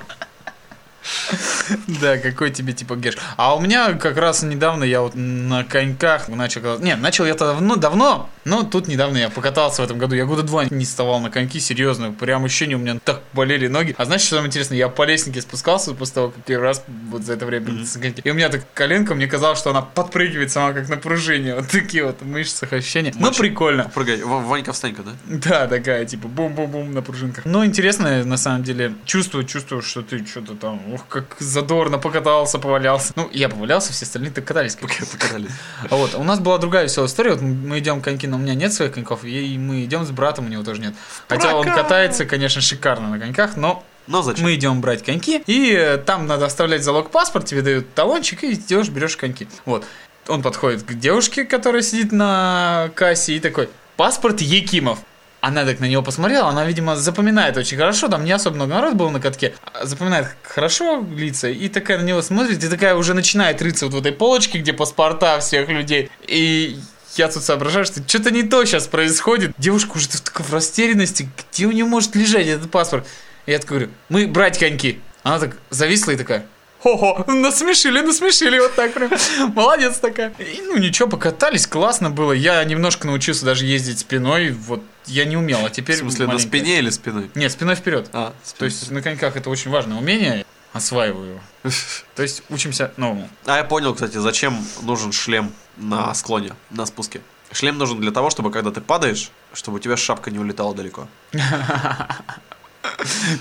Да, 1.87 2.17
какой 2.17 2.51
тебе 2.51 2.73
типа 2.73 2.95
геш. 2.95 3.17
А 3.37 3.55
у 3.55 3.59
меня 3.59 3.93
как 3.93 4.17
раз 4.17 4.43
недавно 4.43 4.83
я 4.83 5.01
вот 5.01 5.13
на 5.15 5.63
коньках 5.63 6.29
начал... 6.29 6.79
Не, 6.79 6.95
начал 6.95 7.25
я 7.25 7.31
это 7.31 7.57
давно, 7.77 8.29
но 8.47 8.63
тут 8.63 8.87
недавно 8.87 9.17
я 9.17 9.29
покатался 9.29 9.81
в 9.81 9.85
этом 9.85 9.97
году. 9.97 10.15
Я 10.15 10.25
года 10.25 10.41
два 10.41 10.65
не 10.69 10.85
вставал 10.85 11.19
на 11.19 11.29
коньки, 11.29 11.59
серьезно. 11.59 12.13
Прям 12.13 12.45
ощущение 12.45 12.77
у 12.77 12.79
меня 12.79 12.97
так 13.03 13.21
болели 13.33 13.67
ноги. 13.67 13.93
А 13.97 14.05
знаешь, 14.05 14.21
что 14.21 14.35
самое 14.35 14.47
интересное? 14.47 14.77
Я 14.77 14.87
по 14.87 15.03
лестнике 15.03 15.41
спускался 15.41 15.93
после 15.93 16.15
того, 16.15 16.29
как 16.29 16.45
первый 16.45 16.63
раз 16.63 16.83
вот 17.09 17.23
за 17.23 17.33
это 17.33 17.45
время 17.45 17.71
на 17.73 17.85
коньки. 18.01 18.21
И 18.23 18.31
у 18.31 18.33
меня 18.33 18.47
так 18.47 18.63
коленка, 18.73 19.15
мне 19.15 19.27
казалось, 19.27 19.59
что 19.59 19.71
она 19.71 19.81
подпрыгивает 19.81 20.51
сама 20.51 20.71
как 20.71 20.87
на 20.87 20.95
пружине. 20.95 21.55
Вот 21.55 21.67
такие 21.67 22.05
вот 22.05 22.21
мышцы, 22.21 22.63
ощущения. 22.63 23.13
Ну, 23.17 23.27
Очень. 23.27 23.39
прикольно. 23.39 23.91
Прыгай, 23.93 24.21
Ванька 24.23 24.71
встанька, 24.71 25.03
да? 25.03 25.11
Да, 25.25 25.67
такая, 25.67 26.05
типа, 26.05 26.27
бум-бум-бум 26.27 26.93
на 26.93 27.01
пружинках. 27.01 27.43
Ну, 27.45 27.65
интересно, 27.65 28.23
на 28.23 28.37
самом 28.37 28.63
деле, 28.63 28.93
чувствую, 29.05 29.45
чувствую, 29.45 29.81
что 29.81 30.01
ты 30.01 30.25
что-то 30.25 30.55
там, 30.55 30.93
ух, 30.93 31.05
как 31.07 31.35
задорно 31.39 31.97
покатался, 31.97 32.59
повалялся. 32.59 33.11
Ну, 33.15 33.29
я 33.33 33.49
повалялся, 33.49 33.91
все 33.91 34.05
остальные 34.05 34.31
так 34.31 34.45
катались. 34.45 34.75
Покатались. 34.75 35.51
А 35.89 35.95
вот, 35.95 36.15
у 36.15 36.23
нас 36.23 36.39
была 36.39 36.57
другая 36.57 36.85
веселая 36.85 37.09
история. 37.09 37.31
Вот 37.31 37.41
мы 37.41 37.79
идем 37.79 38.01
коньки, 38.01 38.27
но 38.37 38.43
у 38.43 38.43
меня 38.43 38.53
нет 38.55 38.73
своих 38.73 38.93
коньков, 38.93 39.23
и 39.23 39.57
мы 39.57 39.83
идем 39.83 40.05
с 40.05 40.11
братом, 40.11 40.45
у 40.45 40.49
него 40.49 40.63
тоже 40.63 40.81
нет. 40.81 40.93
Хотя 41.27 41.55
он 41.55 41.65
катается, 41.65 42.25
конечно, 42.25 42.61
шикарно 42.61 43.09
на 43.09 43.19
коньках, 43.19 43.57
но 43.57 43.83
Но 44.07 44.21
зачем? 44.21 44.45
мы 44.45 44.55
идем 44.55 44.79
брать 44.81 45.03
коньки, 45.03 45.41
и 45.47 45.73
э, 45.73 45.97
там 45.97 46.27
надо 46.27 46.45
оставлять 46.45 46.83
залог 46.83 47.09
паспорт, 47.09 47.45
тебе 47.45 47.61
дают 47.61 47.93
талончик, 47.93 48.43
и 48.43 48.53
идешь, 48.53 48.89
берешь 48.89 49.17
коньки. 49.17 49.47
Вот. 49.65 49.85
Он 50.27 50.41
подходит 50.41 50.83
к 50.83 50.93
девушке, 50.93 51.45
которая 51.45 51.81
сидит 51.81 52.11
на 52.11 52.91
кассе, 52.95 53.33
и 53.33 53.39
такой, 53.39 53.69
паспорт 53.95 54.41
Якимов. 54.41 54.99
Она 55.39 55.65
так 55.65 55.79
на 55.79 55.85
него 55.85 56.01
посмотрела, 56.01 56.49
она, 56.49 56.65
видимо, 56.65 56.95
запоминает 56.95 57.57
очень 57.57 57.77
хорошо, 57.77 58.07
там 58.07 58.25
не 58.25 58.31
особо 58.31 58.55
много 58.55 58.73
народу 58.73 58.95
было 58.95 59.09
на 59.09 59.19
катке, 59.19 59.53
а 59.63 59.85
запоминает 59.85 60.27
хорошо 60.43 61.05
лица, 61.15 61.47
и 61.47 61.69
такая 61.69 61.99
на 61.99 62.03
него 62.03 62.21
смотрит, 62.21 62.63
и 62.63 62.67
такая 62.67 62.95
уже 62.95 63.13
начинает 63.13 63.61
рыться 63.61 63.85
вот 63.85 63.93
в 63.93 63.97
этой 63.99 64.11
полочке, 64.11 64.57
где 64.59 64.73
паспорта 64.73 65.39
всех 65.39 65.69
людей. 65.69 66.09
И 66.27 66.79
я 67.17 67.27
тут 67.27 67.43
соображаю, 67.43 67.85
что 67.85 68.01
что-то 68.07 68.31
не 68.31 68.43
то 68.43 68.63
сейчас 68.65 68.87
происходит. 68.87 69.51
Девушка 69.57 69.97
уже 69.97 70.07
в 70.07 70.21
такой 70.21 70.45
в 70.45 70.53
растерянности, 70.53 71.29
где 71.51 71.65
у 71.65 71.71
нее 71.71 71.85
может 71.85 72.15
лежать 72.15 72.47
этот 72.47 72.69
паспорт? 72.71 73.07
Я 73.45 73.59
такой 73.59 73.77
говорю, 73.77 73.91
мы 74.09 74.27
брать 74.27 74.57
коньки. 74.59 74.99
Она 75.23 75.39
так 75.39 75.57
зависла 75.69 76.11
и 76.11 76.17
такая, 76.17 76.45
Хо-хо, 76.79 77.25
насмешили, 77.31 78.01
насмешили, 78.01 78.59
вот 78.59 78.75
так 78.75 78.93
прям. 78.93 79.09
Молодец 79.55 79.97
такая. 79.97 80.31
И, 80.37 80.61
ну 80.61 80.77
ничего, 80.77 81.09
покатались, 81.09 81.65
классно 81.65 82.11
было. 82.11 82.31
Я 82.33 82.63
немножко 82.63 83.07
научился 83.07 83.45
даже 83.45 83.65
ездить 83.65 83.99
спиной, 83.99 84.51
вот 84.51 84.83
я 85.07 85.25
не 85.25 85.35
умел, 85.37 85.65
а 85.65 85.69
В 85.69 85.71
теперь 85.71 85.95
смысле, 85.95 86.27
на 86.27 86.33
маленько. 86.33 86.47
спине 86.47 86.79
или 86.79 86.89
спиной? 86.91 87.31
Нет, 87.33 87.51
спиной 87.51 87.75
вперед. 87.75 88.09
А, 88.13 88.33
То 88.59 88.65
есть 88.65 88.91
на 88.91 89.01
коньках 89.01 89.35
это 89.35 89.49
очень 89.49 89.71
важное 89.71 89.97
умение, 89.97 90.45
осваиваю 90.77 91.29
его. 91.29 91.39
То 92.15 92.23
есть 92.23 92.43
учимся 92.49 92.91
новому. 92.97 93.29
А 93.45 93.57
я 93.57 93.63
понял, 93.63 93.93
кстати, 93.93 94.17
зачем 94.17 94.57
нужен 94.81 95.11
шлем 95.11 95.51
на 95.77 96.13
склоне, 96.13 96.53
на 96.69 96.85
спуске. 96.85 97.21
Шлем 97.51 97.77
нужен 97.77 97.99
для 98.01 98.11
того, 98.11 98.29
чтобы 98.29 98.51
когда 98.51 98.71
ты 98.71 98.81
падаешь, 98.81 99.31
чтобы 99.53 99.77
у 99.77 99.79
тебя 99.79 99.97
шапка 99.97 100.31
не 100.31 100.39
улетала 100.39 100.75
далеко. 100.75 101.07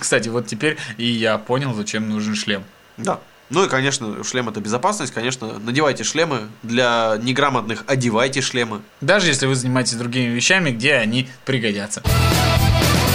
Кстати, 0.00 0.28
вот 0.28 0.46
теперь 0.46 0.76
и 0.96 1.06
я 1.06 1.38
понял, 1.38 1.74
зачем 1.74 2.08
нужен 2.08 2.34
шлем. 2.34 2.64
Да. 2.96 3.20
Ну 3.48 3.64
и, 3.64 3.68
конечно, 3.68 4.24
шлем 4.24 4.48
это 4.48 4.60
безопасность. 4.60 5.12
Конечно, 5.12 5.58
надевайте 5.58 6.02
шлемы. 6.02 6.48
Для 6.62 7.16
неграмотных 7.22 7.84
одевайте 7.86 8.40
шлемы. 8.40 8.82
Даже 9.00 9.28
если 9.28 9.46
вы 9.46 9.54
занимаетесь 9.54 9.94
другими 9.94 10.30
вещами, 10.30 10.70
где 10.70 10.94
они 10.94 11.28
пригодятся. 11.44 12.02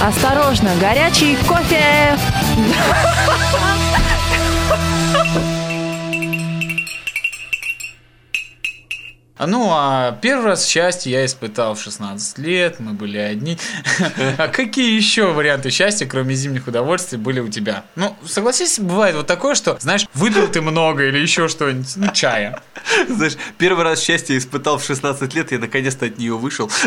Осторожно, 0.08 0.72
горячий 0.80 1.38
кофе! 1.48 2.18
Ну, 9.48 9.70
а 9.72 10.18
первый 10.22 10.48
раз 10.48 10.68
счастье 10.68 11.12
я 11.12 11.26
испытал 11.26 11.76
в 11.76 11.82
16 11.82 12.38
лет, 12.38 12.80
мы 12.80 12.94
были 12.94 13.18
одни. 13.18 13.58
А 14.38 14.48
какие 14.48 14.96
еще 14.96 15.32
варианты 15.32 15.72
счастья, 15.72 16.06
кроме 16.06 16.36
зимних 16.36 16.68
удовольствий, 16.68 17.18
были 17.18 17.40
у 17.40 17.50
тебя? 17.50 17.84
Ну, 17.96 18.16
согласись, 18.26 18.80
бывает 18.80 19.16
вот 19.16 19.28
такое, 19.28 19.56
что, 19.56 19.78
знаешь, 19.80 20.06
выпил 20.14 20.48
ты 20.48 20.62
много 20.62 21.08
или 21.08 21.18
еще 21.18 21.48
что-нибудь, 21.48 21.92
ну, 21.96 22.12
чая. 22.14 22.62
Знаешь, 23.10 23.38
первый 23.58 23.84
раз 23.84 24.02
счастье 24.02 24.38
испытал 24.38 24.78
в 24.78 24.86
16 24.86 25.34
лет, 25.34 25.52
я 25.52 25.60
наконец-то 25.60 26.06
от 26.06 26.18
нее 26.18 26.38
вышел. 26.38 26.70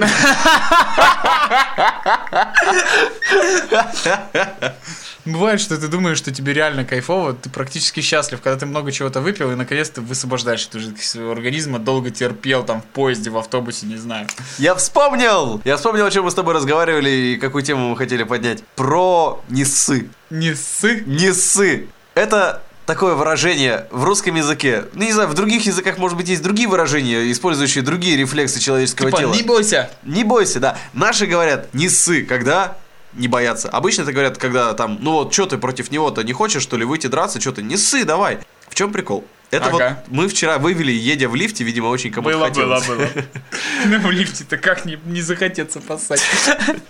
Бывает, 5.25 5.61
что 5.61 5.77
ты 5.79 5.89
думаешь, 5.89 6.19
что 6.19 6.31
тебе 6.33 6.53
реально 6.53 6.85
кайфово, 6.85 7.33
ты 7.33 7.49
практически 7.49 8.01
счастлив, 8.01 8.41
когда 8.41 8.59
ты 8.59 8.67
много 8.67 8.93
чего-то 8.93 9.21
выпил, 9.21 9.51
и 9.53 9.55
наконец-то 9.55 10.01
высвобождаешь 10.01 10.67
эту 10.67 10.81
жидкость 10.81 11.09
своего 11.11 11.33
организма, 11.33 11.79
долго 11.79 12.11
терпел 12.11 12.63
там 12.65 12.83
в 12.83 12.85
поезде, 12.85 13.31
в 13.31 13.39
автобусе, 13.39 13.87
не 13.87 13.97
знаю. 13.97 14.27
Я 14.59 14.75
вспомнил! 14.75 15.63
Я 15.65 15.77
вспомнил, 15.77 16.05
о 16.05 16.11
чем 16.11 16.25
мы 16.25 16.31
с 16.31 16.35
тобой 16.35 16.55
разговаривали 16.55 17.11
и 17.11 17.37
какую 17.37 17.63
тему 17.63 17.89
мы 17.91 17.97
хотели 17.97 18.23
поднять. 18.25 18.63
Про 18.77 19.43
не 19.49 19.65
ссы. 19.65 20.11
Не 20.31 20.55
ссы. 20.55 21.03
Не 21.07 21.33
ссы. 21.33 21.89
Это 22.15 22.63
такое 22.87 23.15
выражение 23.15 23.87
в 23.91 24.05
русском 24.05 24.35
языке. 24.35 24.85
Ну, 24.93 25.05
не 25.05 25.13
знаю, 25.13 25.29
в 25.29 25.35
других 25.35 25.65
языках, 25.65 25.97
может 25.99 26.17
быть, 26.19 26.29
есть 26.29 26.43
другие 26.43 26.69
выражения, 26.69 27.31
использующие 27.31 27.83
другие 27.83 28.17
рефлексы 28.17 28.61
человеческого 28.61 29.11
Типа, 29.11 29.21
тела. 29.21 29.35
не 29.35 29.43
бойся. 29.43 29.91
Не 30.03 30.23
бойся, 30.25 30.61
да. 30.61 30.77
Наши 30.93 31.27
говорят 31.27 31.73
не 31.73 31.89
ссы, 31.89 32.25
когда 32.25 32.77
не 33.17 33.29
бояться. 33.29 33.69
Обычно 33.69 34.03
это 34.03 34.13
говорят, 34.13 34.39
когда 34.39 34.73
там, 34.75 34.99
ну 35.01 35.13
вот, 35.13 35.33
что 35.33 35.47
ты 35.47 35.59
против 35.59 35.91
него-то 35.91 36.23
не 36.23 36.33
хочешь, 36.33 36.63
что 36.63 36.77
ли, 36.77 36.85
выйти 36.85 37.07
драться, 37.07 37.41
что 37.41 37.53
ты, 37.53 37.63
не 37.63 37.77
ссы, 37.77 38.05
давай. 38.05 38.39
В 38.69 38.75
чем 38.75 38.93
прикол? 38.93 39.25
Это 39.51 39.67
Ага. 39.67 40.03
вот 40.09 40.17
мы 40.17 40.27
вчера 40.29 40.59
вывели, 40.59 40.91
едя 40.91 41.29
в 41.29 41.37
лифте, 41.37 41.63
видимо, 41.63 41.87
очень 41.87 42.11
кому-то 42.11 42.37
Было, 42.37 42.49
было, 42.49 42.81
хотелось. 42.81 42.87
было. 43.15 43.25
Ну, 43.87 43.99
в 44.01 44.11
лифте-то 44.11 44.57
как 44.57 44.85
не, 44.85 44.99
не 45.05 45.21
захотеться 45.21 45.81
поссать? 45.81 46.23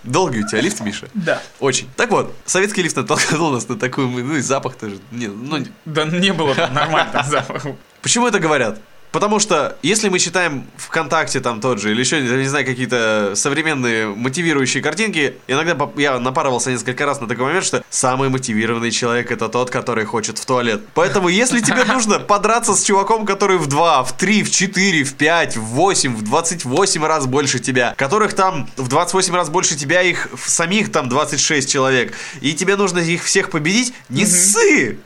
Долгий 0.02 0.40
у 0.40 0.48
тебя 0.48 0.60
лифт, 0.60 0.80
Миша? 0.80 1.08
Да. 1.12 1.42
Очень. 1.60 1.88
Так 1.96 2.10
вот, 2.10 2.34
советский 2.46 2.82
лифт 2.82 2.96
натолкнул 2.96 3.50
нас 3.50 3.68
на 3.68 3.76
такую, 3.76 4.08
ну 4.08 4.36
и 4.36 4.40
запах 4.40 4.76
тоже. 4.76 4.96
Не, 5.10 5.26
ну, 5.26 5.62
Да 5.84 6.04
не 6.04 6.32
было 6.32 6.54
там 6.54 6.72
нормально 6.72 7.22
запаха. 7.28 7.76
Почему 8.00 8.28
это 8.28 8.38
говорят? 8.38 8.80
Потому 9.14 9.38
что, 9.38 9.76
если 9.80 10.08
мы 10.08 10.18
считаем 10.18 10.66
ВКонтакте 10.76 11.38
там 11.38 11.60
тот 11.60 11.80
же, 11.80 11.92
или 11.92 12.00
еще, 12.00 12.16
я 12.16 12.36
не 12.36 12.48
знаю, 12.48 12.66
какие-то 12.66 13.34
современные 13.36 14.08
мотивирующие 14.08 14.82
картинки, 14.82 15.36
иногда 15.46 15.88
я 15.96 16.18
напарывался 16.18 16.72
несколько 16.72 17.06
раз 17.06 17.20
на 17.20 17.28
такой 17.28 17.44
момент, 17.44 17.64
что 17.64 17.84
самый 17.90 18.28
мотивированный 18.28 18.90
человек 18.90 19.30
это 19.30 19.48
тот, 19.48 19.70
который 19.70 20.04
хочет 20.04 20.38
в 20.38 20.44
туалет. 20.44 20.82
Поэтому, 20.94 21.28
если 21.28 21.60
тебе 21.60 21.84
нужно 21.92 22.18
подраться 22.18 22.74
с 22.74 22.82
чуваком, 22.82 23.24
который 23.24 23.58
в 23.58 23.68
2, 23.68 24.02
в 24.02 24.16
3, 24.16 24.42
в 24.42 24.50
4, 24.50 25.04
в 25.04 25.14
5, 25.14 25.56
в 25.58 25.62
8, 25.62 26.16
в 26.16 26.22
28 26.22 27.04
раз 27.04 27.26
больше 27.26 27.60
тебя, 27.60 27.94
которых 27.96 28.34
там 28.34 28.68
в 28.76 28.88
28 28.88 29.32
раз 29.32 29.48
больше 29.48 29.76
тебя, 29.76 30.02
их 30.02 30.26
самих 30.44 30.90
там 30.90 31.08
26 31.08 31.70
человек, 31.70 32.14
и 32.40 32.52
тебе 32.52 32.74
нужно 32.74 32.98
их 32.98 33.22
всех 33.22 33.50
победить, 33.50 33.94
не 34.08 34.26
ссы! 34.26 34.98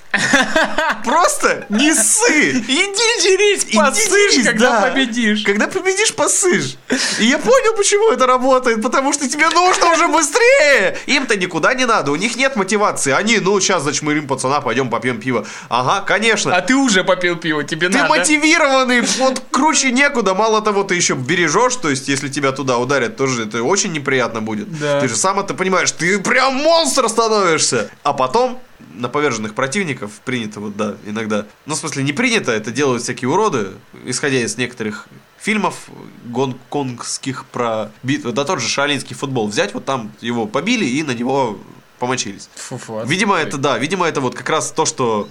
Просто 1.04 1.66
не 1.68 1.94
ссы! 1.94 2.50
Иди 2.50 3.08
Иди 3.18 3.76
посышь, 3.76 4.44
когда 4.44 4.80
да. 4.80 4.88
победишь. 4.88 5.42
Когда 5.44 5.66
победишь, 5.66 6.14
посышь. 6.14 6.76
И 7.18 7.26
я 7.26 7.38
понял, 7.38 7.74
почему 7.76 8.10
это 8.10 8.26
работает. 8.26 8.82
Потому 8.82 9.12
что 9.12 9.28
тебе 9.28 9.48
нужно 9.50 9.92
уже 9.92 10.08
быстрее. 10.08 10.96
Им-то 11.06 11.36
никуда 11.36 11.74
не 11.74 11.84
надо. 11.84 12.12
У 12.12 12.16
них 12.16 12.36
нет 12.36 12.56
мотивации. 12.56 13.12
Они, 13.12 13.38
ну, 13.38 13.60
сейчас 13.60 13.82
зачмырим 13.82 14.26
пацана, 14.26 14.60
пойдем 14.60 14.88
попьем 14.88 15.20
пиво. 15.20 15.46
Ага, 15.68 16.04
конечно. 16.04 16.54
А 16.56 16.60
ты 16.60 16.74
уже 16.74 17.04
попил 17.04 17.36
пиво, 17.36 17.64
тебе 17.64 17.88
Ты 17.88 17.98
надо. 17.98 18.08
мотивированный, 18.08 19.00
вот 19.18 19.42
круче 19.50 19.92
некуда. 19.92 20.34
Мало 20.34 20.62
того, 20.62 20.84
ты 20.84 20.94
еще 20.94 21.14
бережешь, 21.14 21.76
то 21.76 21.90
есть, 21.90 22.08
если 22.08 22.28
тебя 22.28 22.52
туда 22.52 22.78
ударят, 22.78 23.16
тоже 23.16 23.44
это 23.44 23.62
очень 23.62 23.92
неприятно 23.92 24.40
будет. 24.40 24.78
Да. 24.78 25.00
Ты 25.00 25.08
же 25.08 25.16
сам 25.16 25.40
это 25.40 25.54
понимаешь, 25.54 25.90
ты 25.92 26.18
прям 26.18 26.54
монстр 26.54 27.08
становишься. 27.08 27.90
А 28.02 28.12
потом 28.12 28.60
на 28.94 29.08
поверженных 29.08 29.54
противников 29.54 30.12
принято 30.24 30.60
вот, 30.60 30.76
да, 30.76 30.96
иногда. 31.06 31.46
Ну, 31.66 31.74
в 31.74 31.78
смысле, 31.78 32.02
не 32.02 32.12
принято, 32.12 32.52
это 32.52 32.70
делают 32.70 33.02
всякие 33.02 33.28
уроды, 33.28 33.72
исходя 34.04 34.38
из 34.38 34.56
некоторых 34.56 35.08
фильмов 35.38 35.88
гонконгских 36.24 37.44
про 37.46 37.90
битвы. 38.02 38.32
Да 38.32 38.44
тот 38.44 38.60
же 38.60 38.68
шаолинский 38.68 39.14
футбол 39.14 39.48
взять, 39.48 39.74
вот 39.74 39.84
там 39.84 40.12
его 40.20 40.46
побили 40.46 40.84
и 40.84 41.02
на 41.02 41.12
него 41.12 41.58
помочились. 41.98 42.48
Фу-фу, 42.54 43.02
Видимо, 43.04 43.36
это 43.36 43.56
да, 43.58 43.78
видимо, 43.78 44.06
это 44.06 44.20
вот 44.20 44.34
как 44.34 44.48
раз 44.48 44.70
то, 44.72 44.86
что 44.86 45.28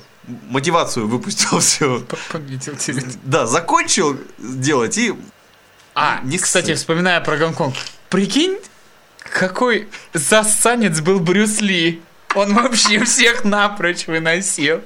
мотивацию 0.50 1.08
выпустил 1.08 1.60
все. 1.62 2.04
Победил. 2.32 2.76
Да, 3.24 3.46
закончил 3.46 4.18
делать 4.38 4.98
и... 4.98 5.14
А, 5.96 6.22
Не 6.24 6.38
кстати, 6.38 6.76
вспоминая 6.76 7.22
про 7.22 7.38
Гонконг. 7.38 7.76
Прикинь, 8.10 8.58
какой 9.20 9.88
засанец 10.14 11.00
был 11.02 11.20
Брюс 11.20 11.60
Ли. 11.60 12.02
Он 12.36 12.54
вообще 12.54 13.04
всех 13.04 13.44
напрочь 13.44 14.08
выносил. 14.08 14.82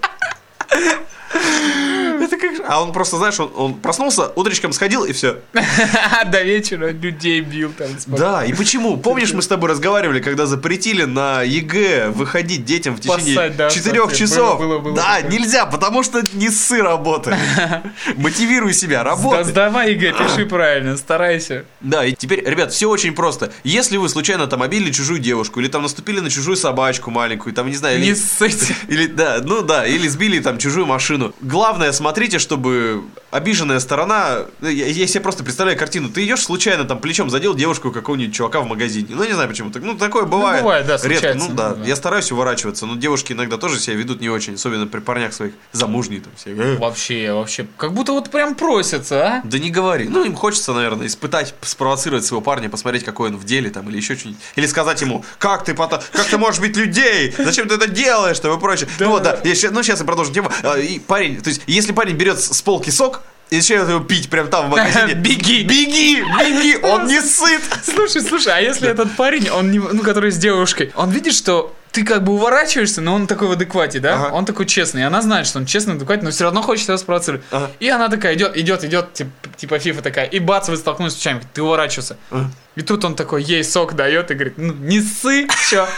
Это 2.32 2.40
как 2.42 2.56
же- 2.56 2.64
А 2.68 2.82
он 2.82 2.94
просто, 2.94 3.18
знаешь, 3.18 3.40
он, 3.40 3.52
он 3.56 3.74
проснулся, 3.74 4.32
утречком 4.36 4.72
сходил 4.72 5.04
и 5.04 5.12
все. 5.12 5.40
До 6.32 6.42
вечера 6.44 6.92
людей 6.92 7.42
бил 7.42 7.72
там. 7.78 7.90
Да, 8.08 8.46
и 8.46 8.54
почему? 8.54 8.98
Помнишь, 8.98 9.34
мы 9.34 9.42
с 9.42 9.48
тобой 9.48 9.70
разговаривали, 9.70 10.22
когда 10.22 10.46
запретили 10.46 11.04
на 11.04 11.42
ЕГЭ 11.42 12.10
выходить 12.10 12.64
детям 12.64 12.96
в 12.96 13.02
течение 13.02 13.36
Поссать, 13.36 13.58
да, 13.58 13.70
4 13.70 14.02
кстати, 14.02 14.20
часов? 14.20 14.62
да, 14.96 15.22
нельзя, 15.22 15.66
потому 15.66 16.04
что 16.04 16.24
не 16.34 16.50
ссы 16.50 16.82
работает. 16.82 17.38
Мотивируй 18.16 18.74
себя, 18.74 19.04
работай. 19.04 19.44
сдавай, 19.44 19.94
ЕГЭ, 19.94 20.14
пиши 20.14 20.46
правильно, 20.46 20.96
старайся. 20.98 21.66
Да, 21.82 22.06
и 22.06 22.14
теперь, 22.14 22.44
ребят, 22.48 22.72
все 22.72 22.90
очень 22.90 23.14
просто. 23.14 23.52
Если 23.64 23.98
вы 23.98 24.08
случайно 24.08 24.48
там 24.48 24.62
обидели 24.62 24.92
чужую 24.92 25.20
девушку, 25.20 25.60
или 25.60 25.68
там 25.68 25.84
наступили 25.84 26.20
на 26.20 26.30
чужую 26.30 26.56
собачку 26.56 27.12
маленькую, 27.12 27.54
там, 27.54 27.68
не 27.68 27.76
знаю, 27.76 27.98
или... 27.98 28.06
Не 28.06 28.16
ссыте. 28.16 28.76
Или, 28.88 29.08
да, 29.08 29.40
ну 29.44 29.62
да, 29.62 29.86
или 29.86 30.08
сбили 30.08 30.40
там 30.40 30.58
чужую 30.58 30.86
машину. 30.86 31.34
Главное, 31.42 31.92
смотрите, 32.22 32.38
чтобы 32.38 33.04
обиженная 33.32 33.80
сторона... 33.80 34.46
ну, 34.60 34.70
Я, 34.70 34.86
я 34.86 35.08
себе 35.08 35.22
просто 35.22 35.44
представляю 35.44 35.76
картину. 35.80 36.08
Ты 36.10 36.24
идешь 36.24 36.44
случайно 36.44 36.84
там 36.84 37.00
плечом 37.00 37.32
задел 37.32 37.56
девушку 37.56 37.92
какого-нибудь 37.92 38.36
чувака 38.36 38.62
в 38.62 38.68
магазине. 38.68 39.08
Ну, 39.10 39.24
не 39.24 39.34
знаю 39.34 39.50
почему. 39.50 39.72
Так, 39.72 39.82
ну, 39.82 39.98
такое 39.98 40.26
бывает. 40.26 40.62
бывает, 40.62 40.86
да, 40.86 41.00
Редко. 41.02 41.34
Ну, 41.34 41.50
да. 41.50 41.70
ну, 41.70 41.78
да. 41.78 41.88
Я 41.88 41.96
стараюсь 41.96 42.32
уворачиваться, 42.32 42.86
но 42.86 42.96
девушки 42.96 43.34
иногда 43.34 43.58
тоже 43.58 43.80
себя 43.80 43.96
ведут 43.96 44.22
не 44.22 44.30
очень. 44.30 44.54
Особенно 44.54 44.86
при 44.86 45.00
парнях 45.00 45.34
своих 45.34 45.54
замужних 45.72 46.24
там 46.24 46.34
все. 46.36 46.52
«Э». 46.52 46.78
Вообще, 46.78 47.34
вообще, 47.34 47.66
как 47.76 47.94
будто 47.94 48.12
вот 48.12 48.30
прям 48.30 48.54
просятся, 48.54 49.26
а? 49.26 49.42
Да 49.44 49.58
не 49.58 49.72
говори. 49.72 50.08
Ну, 50.08 50.24
им 50.24 50.36
хочется, 50.36 50.74
наверное, 50.74 51.08
испытать, 51.08 51.56
спровоцировать 51.62 52.24
своего 52.24 52.42
парня, 52.42 52.70
посмотреть, 52.70 53.04
какой 53.04 53.30
он 53.30 53.38
в 53.38 53.46
деле 53.46 53.72
там, 53.72 53.90
или 53.90 53.98
еще 53.98 54.16
что-нибудь. 54.16 54.42
Или 54.56 54.68
сказать 54.68 55.02
ему, 55.02 55.26
как 55.40 55.64
ты, 55.64 55.74
пота- 55.74 56.04
как 56.12 56.28
ты 56.28 56.38
можешь 56.38 56.62
бить 56.62 56.78
людей? 56.78 57.34
Зачем 57.36 57.68
ты 57.68 57.76
это 57.76 57.88
делаешь? 57.88 58.40
Там 58.40 58.56
и 58.56 58.60
прочее. 58.60 58.88
Ну 59.00 59.10
вот, 59.10 59.24
да. 59.24 59.40
Я 59.44 59.56
ну, 59.72 59.82
сейчас 59.82 60.00
я 60.00 60.06
продолжу 60.06 60.32
тему. 60.32 60.52
А, 60.62 60.78
И 60.78 61.00
парень, 61.00 61.42
то 61.42 61.50
есть, 61.50 61.62
если 61.66 61.94
парень 61.94 62.11
берет 62.14 62.40
с 62.40 62.62
полки 62.62 62.90
сок, 62.90 63.22
и 63.52 63.58
начинает 63.58 63.90
его 63.90 64.00
пить 64.00 64.30
прям 64.30 64.48
там 64.48 64.68
в 64.68 64.70
магазине. 64.70 65.14
Беги. 65.16 65.64
Беги! 65.64 66.24
Беги! 66.40 66.78
Он 66.84 67.06
не 67.06 67.22
сыт! 67.22 67.62
Слушай, 67.84 68.22
слушай, 68.22 68.54
а 68.54 68.62
если 68.62 68.90
этот 68.90 69.16
парень, 69.18 69.50
он 69.50 69.72
не, 69.72 69.80
ну, 69.80 70.02
который 70.04 70.32
с 70.32 70.38
девушкой, 70.38 70.94
он 70.96 71.12
видит, 71.12 71.34
что 71.34 71.76
ты 71.92 72.06
как 72.06 72.24
бы 72.24 72.32
уворачиваешься, 72.32 73.02
но 73.02 73.14
он 73.14 73.28
такой 73.28 73.50
в 73.50 73.52
адеквате, 73.52 74.00
да? 74.00 74.14
Ага. 74.14 74.34
Он 74.34 74.46
такой 74.46 74.66
честный, 74.66 75.02
и 75.02 75.04
она 75.04 75.22
знает, 75.22 75.48
что 75.48 75.60
он 75.60 75.66
честный, 75.66 75.96
адекватный, 75.96 76.28
но 76.28 76.32
все 76.32 76.46
равно 76.46 76.62
хочет 76.62 76.88
его 76.88 76.98
спровоцировать. 76.98 77.44
Ага. 77.52 77.70
И 77.82 77.90
она 77.90 78.08
такая 78.08 78.36
идет, 78.36 78.56
идет, 78.56 78.86
идет, 78.86 79.14
типа, 79.14 79.32
типа 79.58 79.80
фифа 79.80 80.02
такая, 80.02 80.28
и 80.28 80.40
бац, 80.40 80.70
вы 80.70 80.78
столкнулись 80.78 81.12
с 81.12 81.16
плечами, 81.16 81.42
ты 81.54 81.62
уворачивался. 81.62 82.16
Ага. 82.30 82.50
И 82.76 82.82
тут 82.82 83.04
он 83.04 83.16
такой, 83.16 83.44
ей 83.44 83.66
сок 83.66 83.96
дает 83.96 84.32
и 84.32 84.34
говорит, 84.34 84.58
ну, 84.58 84.74
не 84.74 85.02
ссы, 85.02 85.48
чё? 85.70 85.86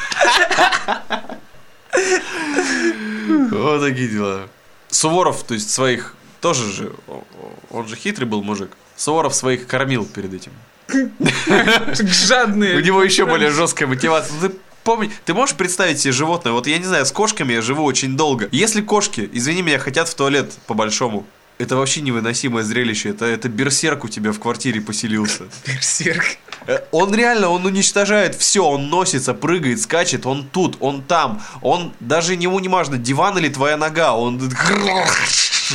Вот 3.52 3.82
такие 3.82 4.10
дела. 4.10 4.48
Суворов, 4.94 5.44
то 5.44 5.54
есть, 5.54 5.72
своих 5.72 6.16
тоже 6.40 6.72
же, 6.72 6.94
он 7.72 7.88
же 7.88 7.96
хитрый 7.96 8.28
был 8.28 8.44
мужик. 8.44 8.72
Суворов 8.96 9.34
своих 9.34 9.66
кормил 9.66 10.06
перед 10.06 10.34
этим. 10.34 10.52
Жадные. 12.00 12.78
У 12.78 12.80
него 12.82 13.04
еще 13.04 13.26
более 13.26 13.50
жесткая 13.50 13.88
мотивация. 13.88 14.40
Ты 14.40 14.56
помни, 14.84 15.12
ты 15.26 15.34
можешь 15.34 15.56
представить 15.56 16.00
себе 16.00 16.12
животное? 16.12 16.54
Вот 16.54 16.68
я 16.68 16.78
не 16.78 16.86
знаю, 16.86 17.06
с 17.06 17.12
кошками 17.12 17.54
я 17.54 17.62
живу 17.62 17.84
очень 17.84 18.16
долго. 18.16 18.50
Если 18.52 18.82
кошки, 18.82 19.28
извини 19.34 19.62
меня, 19.64 19.80
хотят 19.80 20.10
в 20.10 20.14
туалет 20.16 20.54
по-большому, 20.68 21.26
это 21.64 21.76
вообще 21.76 22.02
невыносимое 22.02 22.64
зрелище. 22.64 23.10
Это, 23.10 23.26
это 23.26 23.50
берсерк 23.50 24.04
у 24.04 24.08
тебя 24.08 24.32
в 24.32 24.40
квартире 24.40 24.82
поселился. 24.82 25.44
Берсерк. 25.68 26.24
Э, 26.68 26.80
Он 26.92 27.14
реально, 27.16 27.50
он 27.50 27.66
уничтожает 27.66 28.36
все, 28.36 28.64
он 28.66 28.90
носится, 28.90 29.34
прыгает, 29.34 29.82
скачет, 29.82 30.26
он 30.26 30.48
тут, 30.52 30.78
он 30.80 31.02
там, 31.02 31.42
он 31.62 31.94
даже 32.00 32.34
ему 32.34 32.60
не 32.60 32.68
важно, 32.68 32.98
диван 32.98 33.38
или 33.38 33.50
твоя 33.50 33.78
нога, 33.78 34.14
он 34.14 34.40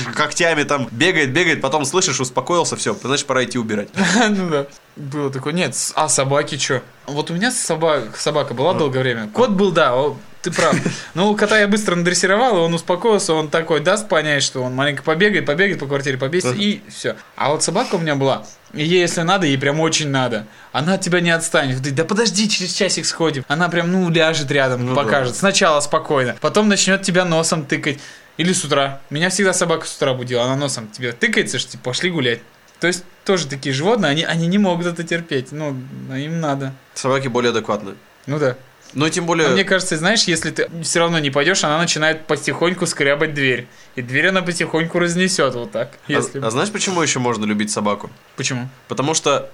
когтями 0.14 0.62
там 0.64 0.88
бегает, 0.90 1.32
бегает, 1.32 1.60
потом 1.60 1.84
слышишь, 1.84 2.20
успокоился, 2.20 2.76
все, 2.76 2.96
значит 3.02 3.26
пора 3.26 3.44
идти 3.44 3.58
убирать. 3.58 3.88
Ну 4.28 4.48
да. 4.50 4.66
Было 4.96 5.30
такое, 5.30 5.52
нет, 5.52 5.74
а 5.94 6.08
собаки 6.08 6.58
что? 6.58 6.82
Вот 7.06 7.30
у 7.30 7.34
меня 7.34 7.50
собак, 7.50 8.16
собака 8.16 8.54
была 8.54 8.74
долгое 8.74 9.00
время. 9.00 9.28
Кот 9.32 9.50
был, 9.50 9.70
да, 9.70 9.94
ты 10.42 10.50
прав. 10.50 10.76
Но 11.14 11.34
кота 11.34 11.58
я 11.58 11.68
быстро 11.68 11.94
надрессировал, 11.94 12.56
и 12.56 12.60
он 12.60 12.74
успокоился, 12.74 13.34
он 13.34 13.48
такой 13.48 13.80
даст 13.80 14.08
понять, 14.08 14.42
что 14.42 14.62
он 14.62 14.74
маленько 14.74 15.02
побегает, 15.02 15.46
побегает 15.46 15.78
по 15.78 15.86
квартире, 15.86 16.18
побесится, 16.18 16.54
и 16.54 16.80
все. 16.88 17.16
А 17.36 17.50
вот 17.50 17.62
собака 17.62 17.96
у 17.96 17.98
меня 17.98 18.14
была, 18.14 18.44
и 18.72 18.84
ей 18.84 19.00
если 19.00 19.22
надо, 19.22 19.46
ей 19.46 19.58
прям 19.58 19.80
очень 19.80 20.08
надо. 20.08 20.46
Она 20.72 20.94
от 20.94 21.00
тебя 21.00 21.20
не 21.20 21.30
отстанет. 21.30 21.82
Ты, 21.82 21.90
да 21.90 22.04
подожди, 22.04 22.48
через 22.48 22.72
часик 22.74 23.06
сходим. 23.06 23.44
Она 23.48 23.68
прям, 23.68 23.90
ну, 23.90 24.08
ляжет 24.10 24.50
рядом, 24.50 24.84
Ну 24.86 24.94
да. 24.94 25.02
покажет. 25.02 25.36
Сначала 25.36 25.80
спокойно, 25.80 26.36
потом 26.40 26.68
начнет 26.68 27.02
тебя 27.02 27.24
носом 27.24 27.64
тыкать. 27.64 27.98
Или 28.38 28.52
с 28.52 28.64
утра. 28.64 29.00
Меня 29.10 29.28
всегда 29.28 29.52
собака 29.52 29.86
с 29.86 29.94
утра 29.96 30.14
будила, 30.14 30.44
она 30.44 30.56
носом 30.56 30.88
тебе 30.88 31.12
тыкается, 31.12 31.58
что 31.58 31.72
типа, 31.72 31.84
пошли 31.84 32.10
гулять. 32.10 32.40
То 32.80 32.86
есть 32.86 33.04
тоже 33.24 33.46
такие 33.48 33.74
животные, 33.74 34.10
они, 34.10 34.24
они 34.24 34.46
не 34.46 34.58
могут 34.58 34.86
это 34.86 35.02
терпеть. 35.02 35.52
Ну, 35.52 35.76
им 36.16 36.40
надо. 36.40 36.72
Собаки 36.94 37.28
более 37.28 37.50
адекватны. 37.50 37.94
Ну 38.26 38.38
да. 38.38 38.56
Ну, 38.94 39.08
тем 39.10 39.26
более... 39.26 39.48
А 39.48 39.50
мне 39.50 39.64
кажется, 39.64 39.96
знаешь, 39.98 40.24
если 40.24 40.50
ты 40.50 40.70
все 40.82 41.00
равно 41.00 41.18
не 41.18 41.30
пойдешь, 41.30 41.62
она 41.64 41.78
начинает 41.78 42.26
потихоньку 42.26 42.86
скрябать 42.86 43.34
дверь. 43.34 43.66
И 43.96 44.02
дверь 44.02 44.28
она 44.28 44.42
потихоньку 44.42 44.98
разнесет 44.98 45.54
вот 45.54 45.72
так. 45.72 45.90
А- 46.06 46.12
Если... 46.12 46.40
а 46.40 46.50
знаешь, 46.50 46.70
почему 46.70 47.02
еще 47.02 47.18
можно 47.18 47.44
любить 47.44 47.70
собаку? 47.70 48.10
Почему? 48.36 48.68
Потому 48.86 49.14
что, 49.14 49.50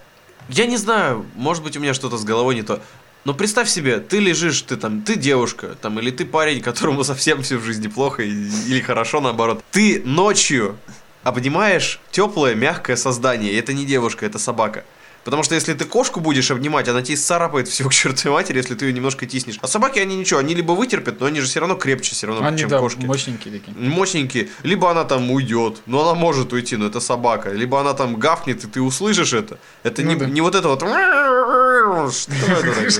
я 0.50 0.66
не 0.66 0.76
знаю, 0.76 1.26
может 1.34 1.64
быть 1.64 1.76
у 1.76 1.80
меня 1.80 1.94
что-то 1.94 2.16
с 2.16 2.24
головой 2.24 2.54
не 2.54 2.62
то. 2.62 2.80
Но 3.24 3.32
представь 3.32 3.70
себе, 3.70 4.00
ты 4.00 4.18
лежишь, 4.18 4.62
ты 4.62 4.76
там, 4.76 5.00
ты 5.00 5.16
девушка, 5.16 5.76
там, 5.80 5.98
или 5.98 6.10
ты 6.10 6.26
парень, 6.26 6.60
которому 6.60 7.04
совсем 7.04 7.42
все 7.42 7.56
в 7.56 7.64
жизни 7.64 7.88
плохо, 7.88 8.22
или 8.22 8.80
хорошо 8.80 9.20
наоборот. 9.20 9.64
Ты 9.70 10.02
ночью 10.04 10.76
обнимаешь 11.22 12.00
теплое, 12.10 12.54
мягкое 12.54 12.96
создание, 12.96 13.52
и 13.52 13.56
это 13.56 13.72
не 13.72 13.86
девушка, 13.86 14.26
это 14.26 14.38
собака. 14.38 14.84
Потому 15.24 15.42
что 15.42 15.54
если 15.54 15.72
ты 15.72 15.86
кошку 15.86 16.20
будешь 16.20 16.50
обнимать, 16.50 16.86
она 16.86 17.00
тебе 17.00 17.16
царапает 17.16 17.66
все 17.66 17.88
к 17.88 17.94
чертовой 17.94 18.34
матери, 18.34 18.58
если 18.58 18.74
ты 18.74 18.84
ее 18.84 18.92
немножко 18.92 19.24
тиснешь. 19.24 19.58
А 19.62 19.66
собаки, 19.66 19.98
они 19.98 20.16
ничего, 20.16 20.38
они 20.38 20.54
либо 20.54 20.72
вытерпят, 20.72 21.18
но 21.18 21.24
они 21.24 21.40
же 21.40 21.46
все 21.46 21.60
равно 21.60 21.76
крепче 21.76 22.12
все 22.14 22.26
равно, 22.26 22.46
Они, 22.46 22.58
чем 22.58 22.68
да, 22.68 22.78
кошки. 22.78 23.06
мощненькие 23.06 23.58
такие. 23.58 23.74
Мощненькие. 23.74 24.48
Либо 24.64 24.90
она 24.90 25.04
там 25.04 25.30
уйдет, 25.30 25.80
но 25.86 26.02
она 26.02 26.14
может 26.14 26.52
уйти, 26.52 26.76
но 26.76 26.86
это 26.86 27.00
собака. 27.00 27.52
Либо 27.52 27.80
она 27.80 27.94
там 27.94 28.16
гавкнет, 28.16 28.64
и 28.64 28.66
ты 28.66 28.82
услышишь 28.82 29.32
это. 29.32 29.58
Это 29.82 30.02
Ну 30.02 30.10
не, 30.10 30.16
да. 30.16 30.26
не 30.26 30.42
вот 30.42 30.54
это 30.54 30.68
вот... 30.68 30.82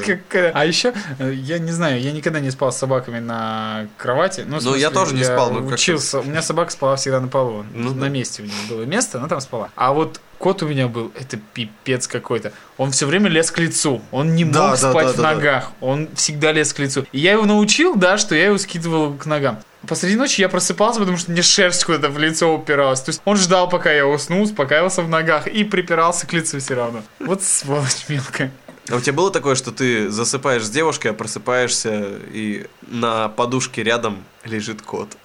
Какая- 0.06 0.52
А 0.52 0.64
еще, 0.64 0.92
э, 1.18 1.32
я 1.34 1.58
не 1.58 1.72
знаю, 1.72 2.00
я 2.00 2.12
никогда 2.12 2.40
не 2.40 2.50
спал 2.50 2.72
с 2.72 2.76
собаками 2.76 3.18
на 3.18 3.86
кровати. 3.96 4.44
Ну, 4.46 4.58
в 4.58 4.64
Ну, 4.64 4.74
я 4.74 4.90
тоже 4.90 5.14
не 5.14 5.24
спал, 5.24 5.52
учился. 5.54 6.20
У 6.20 6.24
меня 6.24 6.42
собака 6.42 6.70
спала 6.70 6.96
всегда 6.96 7.20
на 7.20 7.28
полу. 7.28 7.64
Ну, 7.74 7.94
на 7.94 8.08
месте 8.08 8.42
у 8.42 8.46
нее 8.46 8.54
было 8.68 8.82
место, 8.82 9.18
она 9.18 9.28
там 9.28 9.40
спала. 9.40 9.70
А 9.76 9.92
вот 9.92 10.20
кот 10.38 10.62
у 10.62 10.68
меня 10.68 10.88
был, 10.88 11.12
это 11.18 11.38
пипец 11.54 12.06
какой-то. 12.06 12.52
Он 12.76 12.90
все 12.90 13.06
время 13.06 13.28
лез 13.30 13.50
к 13.50 13.58
лицу. 13.58 14.02
Он 14.10 14.34
не 14.34 14.44
мог 14.44 14.54
да, 14.54 14.76
спать 14.76 15.06
да, 15.06 15.12
в 15.12 15.16
да, 15.16 15.22
да. 15.22 15.34
ногах. 15.34 15.72
Он 15.80 16.08
всегда 16.14 16.52
лез 16.52 16.72
к 16.72 16.78
лицу. 16.78 17.06
И 17.12 17.18
я 17.18 17.32
его 17.32 17.44
научил, 17.44 17.94
да, 17.94 18.18
что 18.18 18.34
я 18.34 18.46
его 18.46 18.58
скидывал 18.58 19.14
к 19.14 19.26
ногам. 19.26 19.60
Посреди 19.86 20.16
ночи 20.16 20.40
я 20.40 20.48
просыпался, 20.48 21.00
потому 21.00 21.18
что 21.18 21.30
мне 21.30 21.42
шерсть 21.42 21.84
куда-то 21.84 22.08
в 22.08 22.18
лицо 22.18 22.54
упиралась. 22.54 23.00
То 23.00 23.10
есть 23.10 23.20
он 23.24 23.36
ждал, 23.36 23.68
пока 23.68 23.92
я 23.92 24.06
усну, 24.06 24.42
успокаивался 24.42 25.02
в 25.02 25.08
ногах 25.08 25.46
и 25.46 25.64
припирался 25.64 26.26
к 26.26 26.32
лицу 26.32 26.58
все 26.58 26.74
равно. 26.74 27.02
Вот 27.20 27.42
сволочь 27.42 28.04
мелкая. 28.08 28.50
А 28.90 28.96
у 28.96 29.00
тебя 29.00 29.14
было 29.14 29.30
такое, 29.30 29.54
что 29.54 29.72
ты 29.72 30.10
засыпаешь 30.10 30.64
с 30.64 30.70
девушкой, 30.70 31.08
а 31.08 31.14
просыпаешься, 31.14 32.18
и 32.32 32.66
на 32.82 33.28
подушке 33.28 33.82
рядом 33.82 34.22
лежит 34.44 34.82
кот? 34.82 35.16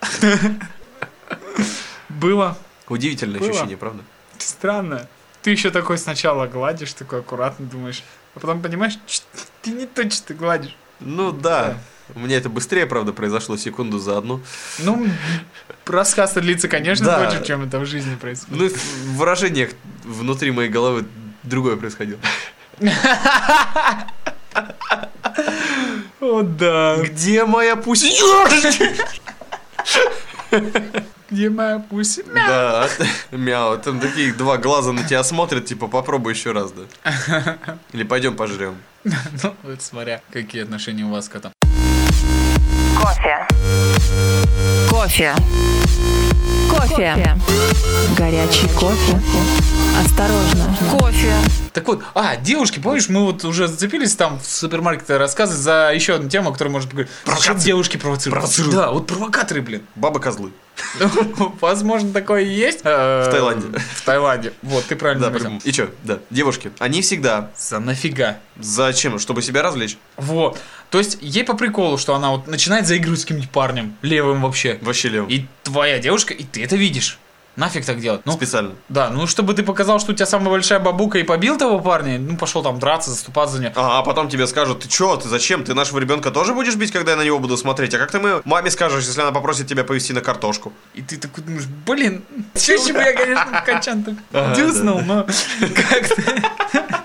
Было. 2.08 2.58
Удивительное 2.88 3.39
Было. 3.39 3.50
ощущение, 3.50 3.78
правда? 3.78 4.04
Странно. 4.38 5.08
Ты 5.42 5.51
еще 5.51 5.70
такой 5.70 5.98
сначала 5.98 6.48
гладишь, 6.48 6.94
такой 6.94 7.20
аккуратно 7.20 7.66
думаешь, 7.66 8.04
а 8.36 8.39
потом 8.39 8.62
понимаешь, 8.62 8.98
«Чт, 9.06 9.24
ты 9.62 9.72
не 9.72 9.86
то, 9.86 10.10
что 10.10 10.28
ты 10.28 10.34
гладишь. 10.34 10.75
Ну 11.00 11.32
да. 11.32 11.78
У 12.16 12.20
меня 12.20 12.38
это 12.38 12.50
быстрее, 12.50 12.88
правда, 12.88 13.13
произошло 13.13 13.56
секунду 13.56 14.00
за 14.00 14.18
одну. 14.18 14.42
Ну, 14.80 15.08
рассказ 15.86 16.34
длится, 16.34 16.68
конечно, 16.68 17.06
Да. 17.06 17.20
больше, 17.20 17.46
чем 17.46 17.63
это 17.63 17.80
в 17.80 17.86
жизни 17.86 18.16
происходит. 18.16 18.58
Ну, 18.60 18.68
в 18.70 19.18
выражениях 19.18 19.70
внутри 20.04 20.51
моей 20.51 20.70
головы 20.70 21.06
другое 21.44 21.75
происходило. 21.78 22.20
О, 26.21 26.41
да. 26.43 26.98
Где 26.98 27.45
моя 27.45 27.75
пусть? 27.75 28.21
Где 31.29 31.50
моя 31.50 31.79
пусть? 31.79 32.21
Да, 32.33 32.89
мяу. 33.31 33.77
Там 33.77 34.00
такие 34.00 34.33
два 34.33 34.57
глаза 34.57 34.91
на 34.91 35.03
тебя 35.03 35.24
смотрят, 35.24 35.65
типа, 35.65 35.88
попробуй 35.88 36.33
еще 36.33 36.51
раз, 36.51 36.71
да. 36.71 37.57
Или 37.93 38.03
пойдем 38.03 38.36
пожрем. 38.36 38.77
Ну, 39.03 39.13
смотря, 39.79 40.21
какие 40.31 40.63
отношения 40.63 41.05
у 41.05 41.09
вас 41.12 41.29
к 41.29 41.33
котам. 41.33 41.51
Кофе. 43.00 43.48
Кофе. 44.89 45.36
Кофе. 46.70 47.36
Горячий 48.18 48.68
кофе. 48.77 49.20
Осторожно. 50.03 50.75
Кофе. 50.91 51.34
Так 51.72 51.88
вот, 51.88 52.03
а, 52.13 52.36
девушки, 52.36 52.79
помнишь, 52.79 53.08
мы 53.10 53.25
вот 53.25 53.46
уже 53.46 53.68
зацепились 53.68 54.15
там 54.15 54.39
в 54.39 54.46
супермаркете 54.46 55.18
рассказывать 55.18 55.62
за 55.62 55.91
еще 55.94 56.15
одну 56.15 56.29
тему, 56.29 56.51
которую 56.51 56.74
может 56.74 56.94
быть. 56.94 57.08
Зачем 57.25 57.58
девушки 57.58 57.98
провоцируют? 57.98 58.41
Провоцируют. 58.41 58.75
Да, 58.75 58.91
вот 58.91 59.08
провокаторы, 59.08 59.62
блин. 59.62 59.82
Бабы-козлы. 59.96 60.51
Возможно, 61.62 62.12
такое 62.12 62.41
и 62.41 62.50
есть. 62.50 62.81
В 62.81 63.29
Таиланде. 63.31 63.67
В 63.79 64.01
Таиланде. 64.03 64.53
Вот, 64.62 64.86
ты 64.86 64.95
правильно 64.95 65.25
заметил. 65.25 65.62
И 65.63 65.71
что? 65.71 65.89
Да. 66.03 66.19
Девушки, 66.29 66.71
они 66.79 67.01
всегда. 67.01 67.51
За 67.57 67.79
нафига? 67.79 68.38
Зачем? 68.57 69.19
Чтобы 69.19 69.41
себя 69.41 69.62
развлечь? 69.62 69.98
Вот. 70.17 70.59
То 70.89 70.98
есть, 70.98 71.17
ей 71.21 71.43
по 71.43 71.55
приколу, 71.55 71.98
что 71.98 72.15
она 72.15 72.31
вот 72.31 72.48
начинает 72.48 72.88
заигрывать 72.88 73.19
с 73.19 73.24
каким-нибудь 73.24 73.51
парнем, 73.51 73.95
левым 74.01 74.41
вообще. 74.41 74.79
Вообще 74.81 75.09
левым. 75.09 75.29
И 75.29 75.45
твоя 75.63 76.00
девушка, 76.00 76.33
и 76.33 76.43
ты 76.43 76.63
это 76.63 76.75
видишь. 76.75 77.19
Нафиг 77.60 77.84
так 77.86 78.00
делать? 78.00 78.22
Ну, 78.24 78.32
Специально. 78.32 78.72
да, 78.88 79.10
ну 79.10 79.28
чтобы 79.28 79.54
ты 79.54 79.63
показал, 79.63 80.00
что 80.00 80.13
у 80.13 80.16
тебя 80.16 80.25
самая 80.25 80.50
большая 80.50 80.80
бабука 80.80 81.20
и 81.20 81.24
побил 81.24 81.58
того 81.58 81.80
парня, 81.82 82.18
ну 82.18 82.38
пошел 82.38 82.63
там 82.63 82.80
драться, 82.80 83.10
заступаться 83.12 83.58
за 83.58 83.62
нее. 83.62 83.74
А, 83.75 84.00
а 84.00 84.01
потом 84.01 84.30
тебе 84.30 84.48
скажут, 84.48 84.80
ты 84.80 84.88
чё, 84.88 85.18
ты 85.18 85.28
зачем? 85.28 85.66
Ты 85.66 85.74
нашего 85.74 86.00
ребенка 86.00 86.32
тоже 86.32 86.54
будешь 86.54 86.75
бить, 86.75 86.94
когда 86.94 87.12
я 87.12 87.18
на 87.18 87.24
него 87.25 87.38
буду 87.38 87.58
смотреть? 87.58 87.94
А 87.94 87.98
как 87.98 88.12
ты 88.12 88.20
мы 88.20 88.42
маме 88.46 88.72
скажешь, 88.72 89.04
если 89.04 89.20
она 89.20 89.34
попросит 89.34 89.68
тебя 89.68 89.84
повезти 89.84 90.13
на 90.13 90.22
картошку? 90.22 90.72
И 90.94 91.01
ты 91.01 91.18
такой 91.18 91.44
думаешь, 91.44 91.66
блин, 91.86 92.24
чаще 92.55 92.94
бы 92.94 93.00
я, 93.00 93.12
конечно, 93.12 93.62
в 93.62 93.66
качан 93.66 94.03
так 94.03 94.14
Ага, 94.31 94.55
дюснул, 94.55 95.01
но 95.01 95.27
как-то... 95.75 96.24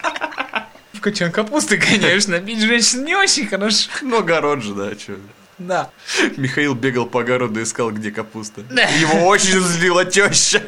В 0.93 1.01
качан 1.01 1.33
капусты, 1.33 1.79
конечно, 1.79 2.39
бить 2.39 2.61
женщин 2.61 3.05
не 3.05 3.17
очень 3.17 3.49
хорошо. 3.49 3.91
Ну, 4.03 4.21
огород 4.21 4.63
же, 4.63 4.73
да, 4.75 4.95
чё. 4.95 5.15
Да. 5.59 5.91
Михаил 6.37 6.75
бегал 6.75 7.07
по 7.07 7.21
огороду 7.21 7.61
и 7.61 7.63
искал, 7.63 7.91
где 7.91 8.11
капуста. 8.11 8.63
Его 8.99 9.27
очень 9.27 9.61
злила 9.61 10.05
теща. 10.05 10.63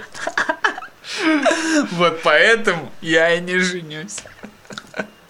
Вот 1.93 2.21
поэтому 2.23 2.91
я 3.01 3.35
и 3.35 3.41
не 3.41 3.59
женюсь. 3.59 4.17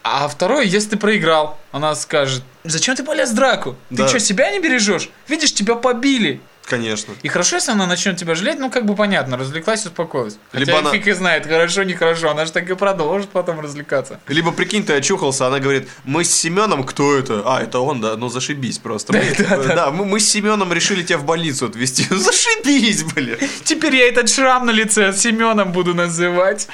А 0.03 0.29
второе, 0.29 0.63
если 0.65 0.91
ты 0.91 0.97
проиграл, 0.97 1.59
она 1.73 1.95
скажет, 1.97 2.43
зачем 2.65 2.95
ты 2.95 3.03
полез 3.03 3.31
в 3.31 3.35
драку? 3.35 3.77
Ты 3.89 3.97
Да. 3.97 4.09
что, 4.09 4.21
себя 4.21 4.51
не 4.53 4.61
бережешь? 4.61 5.11
Видишь, 5.27 5.53
тебя 5.53 5.75
побили. 5.75 6.41
Конечно. 6.67 7.15
И 7.23 7.29
хорошо, 7.29 7.57
если 7.57 7.71
она 7.73 7.87
начнет 7.87 8.17
тебя 8.17 8.35
жалеть, 8.35 8.59
ну 8.59 8.71
как 8.71 8.85
бы 8.87 8.97
понятно, 8.97 9.37
развлеклась 9.37 9.87
успокоилась. 9.87 10.37
Хотя 10.51 10.65
Либо 10.65 10.79
она- 10.81 10.91
фиг 10.91 11.07
и 11.07 11.13
знает, 11.13 11.47
хорошо, 11.47 11.85
нехорошо, 11.85 12.31
она 12.31 12.45
же 12.45 12.51
так 12.53 12.69
и 12.69 12.75
продолжит 12.75 13.29
потом 13.29 13.61
развлекаться. 13.61 14.19
Либо, 14.27 14.51
прикинь, 14.51 14.85
ты 14.85 14.95
очухался, 14.95 15.47
она 15.47 15.61
говорит, 15.61 15.89
мы 16.05 16.25
с 16.25 16.31
Семеном, 16.31 16.83
кто 16.85 17.17
это? 17.17 17.43
А, 17.47 17.63
это 17.63 17.79
он, 17.79 18.01
да, 18.01 18.17
ну 18.17 18.29
зашибись 18.29 18.79
просто. 18.79 19.13
Мы- 19.13 19.67
Да, 19.69 19.91
мы, 19.93 20.05
мы 20.05 20.19
с 20.19 20.29
Семеном 20.29 20.73
решили 20.73 21.03
тебя 21.05 21.19
в 21.19 21.25
больницу 21.25 21.67
отвезти. 21.67 22.05
Зашибись, 22.11 23.05
блин. 23.05 23.39
Теперь 23.65 23.95
я 23.95 24.09
этот 24.09 24.29
шрам 24.29 24.67
на 24.67 24.73
лице 24.73 25.13
Семеном 25.13 25.71
буду 25.73 25.95
называть. 25.95 26.67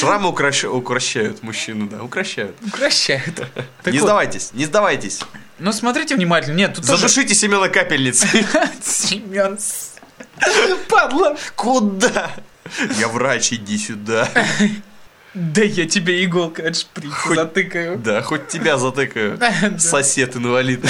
Шрамы 0.00 0.30
укращ- 0.30 0.68
укращают 0.68 1.42
мужчину, 1.42 1.88
да, 1.88 2.02
укращают. 2.02 2.56
Укращает. 2.66 3.34
Так 3.82 3.92
не 3.92 3.98
вот, 3.98 4.06
сдавайтесь, 4.06 4.50
не 4.54 4.64
сдавайтесь. 4.64 5.20
Ну 5.62 5.72
смотрите 5.72 6.16
внимательно. 6.16 6.56
Нет, 6.56 6.74
тут 6.74 6.84
тоже... 6.84 7.06
Задушите 7.06 7.36
Семена 7.36 7.68
капельницей. 7.68 8.44
Семен. 8.82 9.56
Падла. 10.88 11.36
Куда? 11.54 12.32
Я 12.98 13.06
врач, 13.06 13.52
иди 13.52 13.78
сюда. 13.78 14.28
Да 15.34 15.62
я 15.62 15.88
тебе 15.88 16.22
иголкой 16.26 16.68
от 16.68 16.76
шприца 16.76 17.34
затыкаю. 17.34 17.96
Да, 17.96 18.20
хоть 18.20 18.48
тебя 18.48 18.76
затыкаю. 18.76 19.40
Сосед 19.78 20.36
инвалид. 20.36 20.84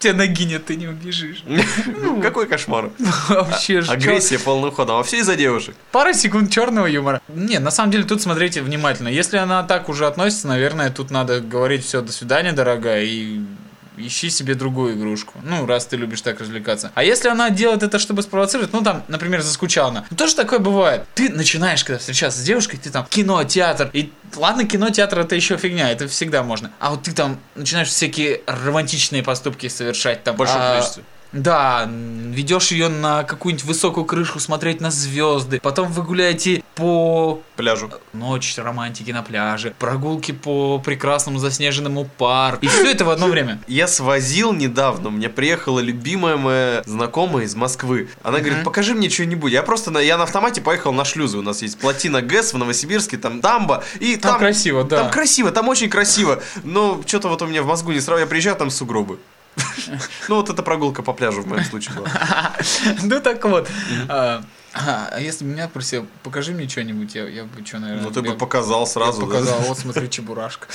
Тебя 0.00 0.14
ноги 0.14 0.46
нет, 0.46 0.64
ты 0.64 0.76
не 0.76 0.88
убежишь. 0.88 1.44
Ну, 1.44 2.22
Какой 2.22 2.46
кошмар. 2.46 2.88
Вообще 3.28 3.82
же. 3.82 3.92
Агрессия 3.92 4.38
полным 4.38 4.72
ходом. 4.72 4.98
А 4.98 5.02
все 5.02 5.18
из-за 5.18 5.36
девушек. 5.36 5.76
Пара 5.92 6.14
секунд 6.14 6.50
черного 6.50 6.86
юмора. 6.86 7.20
Не, 7.28 7.58
на 7.58 7.70
самом 7.70 7.92
деле 7.92 8.04
тут 8.04 8.22
смотрите 8.22 8.62
внимательно. 8.62 9.08
Если 9.08 9.36
она 9.36 9.62
так 9.62 9.90
уже 9.90 10.06
относится, 10.06 10.48
наверное, 10.48 10.88
тут 10.88 11.10
надо 11.10 11.40
говорить 11.40 11.84
все, 11.84 12.00
до 12.00 12.12
свидания, 12.12 12.52
дорогая, 12.52 13.04
и 13.04 13.40
ищи 14.06 14.30
себе 14.30 14.54
другую 14.54 14.94
игрушку. 14.94 15.34
Ну, 15.42 15.66
раз 15.66 15.86
ты 15.86 15.96
любишь 15.96 16.20
так 16.22 16.40
развлекаться. 16.40 16.92
А 16.94 17.04
если 17.04 17.28
она 17.28 17.50
делает 17.50 17.82
это, 17.82 17.98
чтобы 17.98 18.22
спровоцировать, 18.22 18.72
ну, 18.72 18.82
там, 18.82 19.04
например, 19.08 19.42
заскучала 19.42 19.88
она. 19.90 20.06
Ну, 20.10 20.16
тоже 20.16 20.34
такое 20.34 20.58
бывает. 20.58 21.04
Ты 21.14 21.30
начинаешь, 21.30 21.84
когда 21.84 21.98
встречаться 21.98 22.40
с 22.40 22.42
девушкой, 22.42 22.78
ты 22.78 22.90
там 22.90 23.06
кино, 23.08 23.42
театр. 23.44 23.90
И 23.92 24.12
ладно, 24.36 24.64
кино, 24.64 24.90
театр 24.90 25.20
это 25.20 25.34
еще 25.34 25.56
фигня, 25.56 25.90
это 25.90 26.08
всегда 26.08 26.42
можно. 26.42 26.72
А 26.78 26.90
вот 26.90 27.02
ты 27.02 27.12
там 27.12 27.38
начинаешь 27.54 27.88
всякие 27.88 28.42
романтичные 28.46 29.22
поступки 29.22 29.68
совершать 29.68 30.24
там. 30.24 30.34
В 30.34 30.38
большом 30.38 30.58
а, 30.60 30.74
количестве. 30.74 31.04
Да, 31.32 31.88
ведешь 31.88 32.72
ее 32.72 32.88
на 32.88 33.22
какую-нибудь 33.22 33.64
высокую 33.64 34.04
крышу 34.04 34.40
смотреть 34.40 34.80
на 34.80 34.90
звезды. 34.90 35.60
Потом 35.62 35.92
вы 35.92 36.02
гуляете 36.02 36.62
по 36.74 37.40
Пляжу. 37.56 37.90
ночь 38.12 38.56
романтики 38.56 39.10
на 39.10 39.22
пляже, 39.22 39.74
прогулки 39.78 40.32
по 40.32 40.78
прекрасному 40.78 41.38
заснеженному 41.38 42.08
парку. 42.18 42.64
И 42.64 42.68
все 42.68 42.90
это 42.90 43.04
в 43.04 43.10
одно 43.10 43.26
время. 43.26 43.60
Я 43.68 43.86
свозил 43.86 44.52
недавно, 44.52 45.08
меня 45.08 45.28
приехала 45.28 45.78
любимая 45.80 46.36
моя 46.36 46.82
знакомая 46.86 47.44
из 47.44 47.54
Москвы. 47.54 48.08
Она 48.22 48.38
говорит, 48.38 48.64
покажи 48.64 48.94
мне 48.94 49.08
что-нибудь. 49.08 49.52
Я 49.52 49.62
просто, 49.62 49.90
на, 49.90 49.98
я 49.98 50.16
на 50.16 50.24
автомате 50.24 50.60
поехал 50.60 50.92
на 50.92 51.04
шлюзы. 51.04 51.38
У 51.38 51.42
нас 51.42 51.62
есть 51.62 51.78
плотина 51.78 52.22
ГЭС 52.22 52.54
в 52.54 52.58
Новосибирске, 52.58 53.18
там 53.18 53.40
дамба. 53.40 53.84
И 54.00 54.16
Там 54.16 54.38
красиво, 54.38 54.84
да. 54.84 55.02
Там 55.02 55.10
красиво, 55.10 55.50
там 55.50 55.68
очень 55.68 55.88
красиво. 55.88 56.42
Но 56.64 57.00
что-то 57.06 57.28
вот 57.28 57.42
у 57.42 57.46
меня 57.46 57.62
в 57.62 57.66
мозгу 57.66 57.92
не 57.92 58.00
сразу. 58.00 58.20
Я 58.20 58.26
приезжаю, 58.26 58.56
там 58.56 58.70
сугробы. 58.70 59.18
Ну 60.28 60.36
вот 60.36 60.50
эта 60.50 60.62
прогулка 60.62 61.02
по 61.02 61.12
пляжу 61.12 61.42
в 61.42 61.46
моем 61.46 61.64
случае 61.64 61.96
была. 61.96 62.08
Ну 63.02 63.20
так 63.20 63.44
вот, 63.44 63.68
а, 64.08 64.42
А, 64.72 65.18
если 65.18 65.44
меня 65.44 65.68
просил, 65.68 66.06
покажи 66.22 66.52
мне 66.52 66.68
что-нибудь, 66.68 67.14
я, 67.16 67.26
я 67.28 67.44
бы 67.44 67.66
что, 67.66 67.80
наверное... 67.80 68.04
Ну, 68.04 68.10
ты 68.12 68.22
бы 68.22 68.34
показал 68.34 68.86
сразу, 68.86 69.26
показал, 69.26 69.58
вот 69.62 69.78
смотри, 69.78 70.08
чебурашка. 70.10 70.68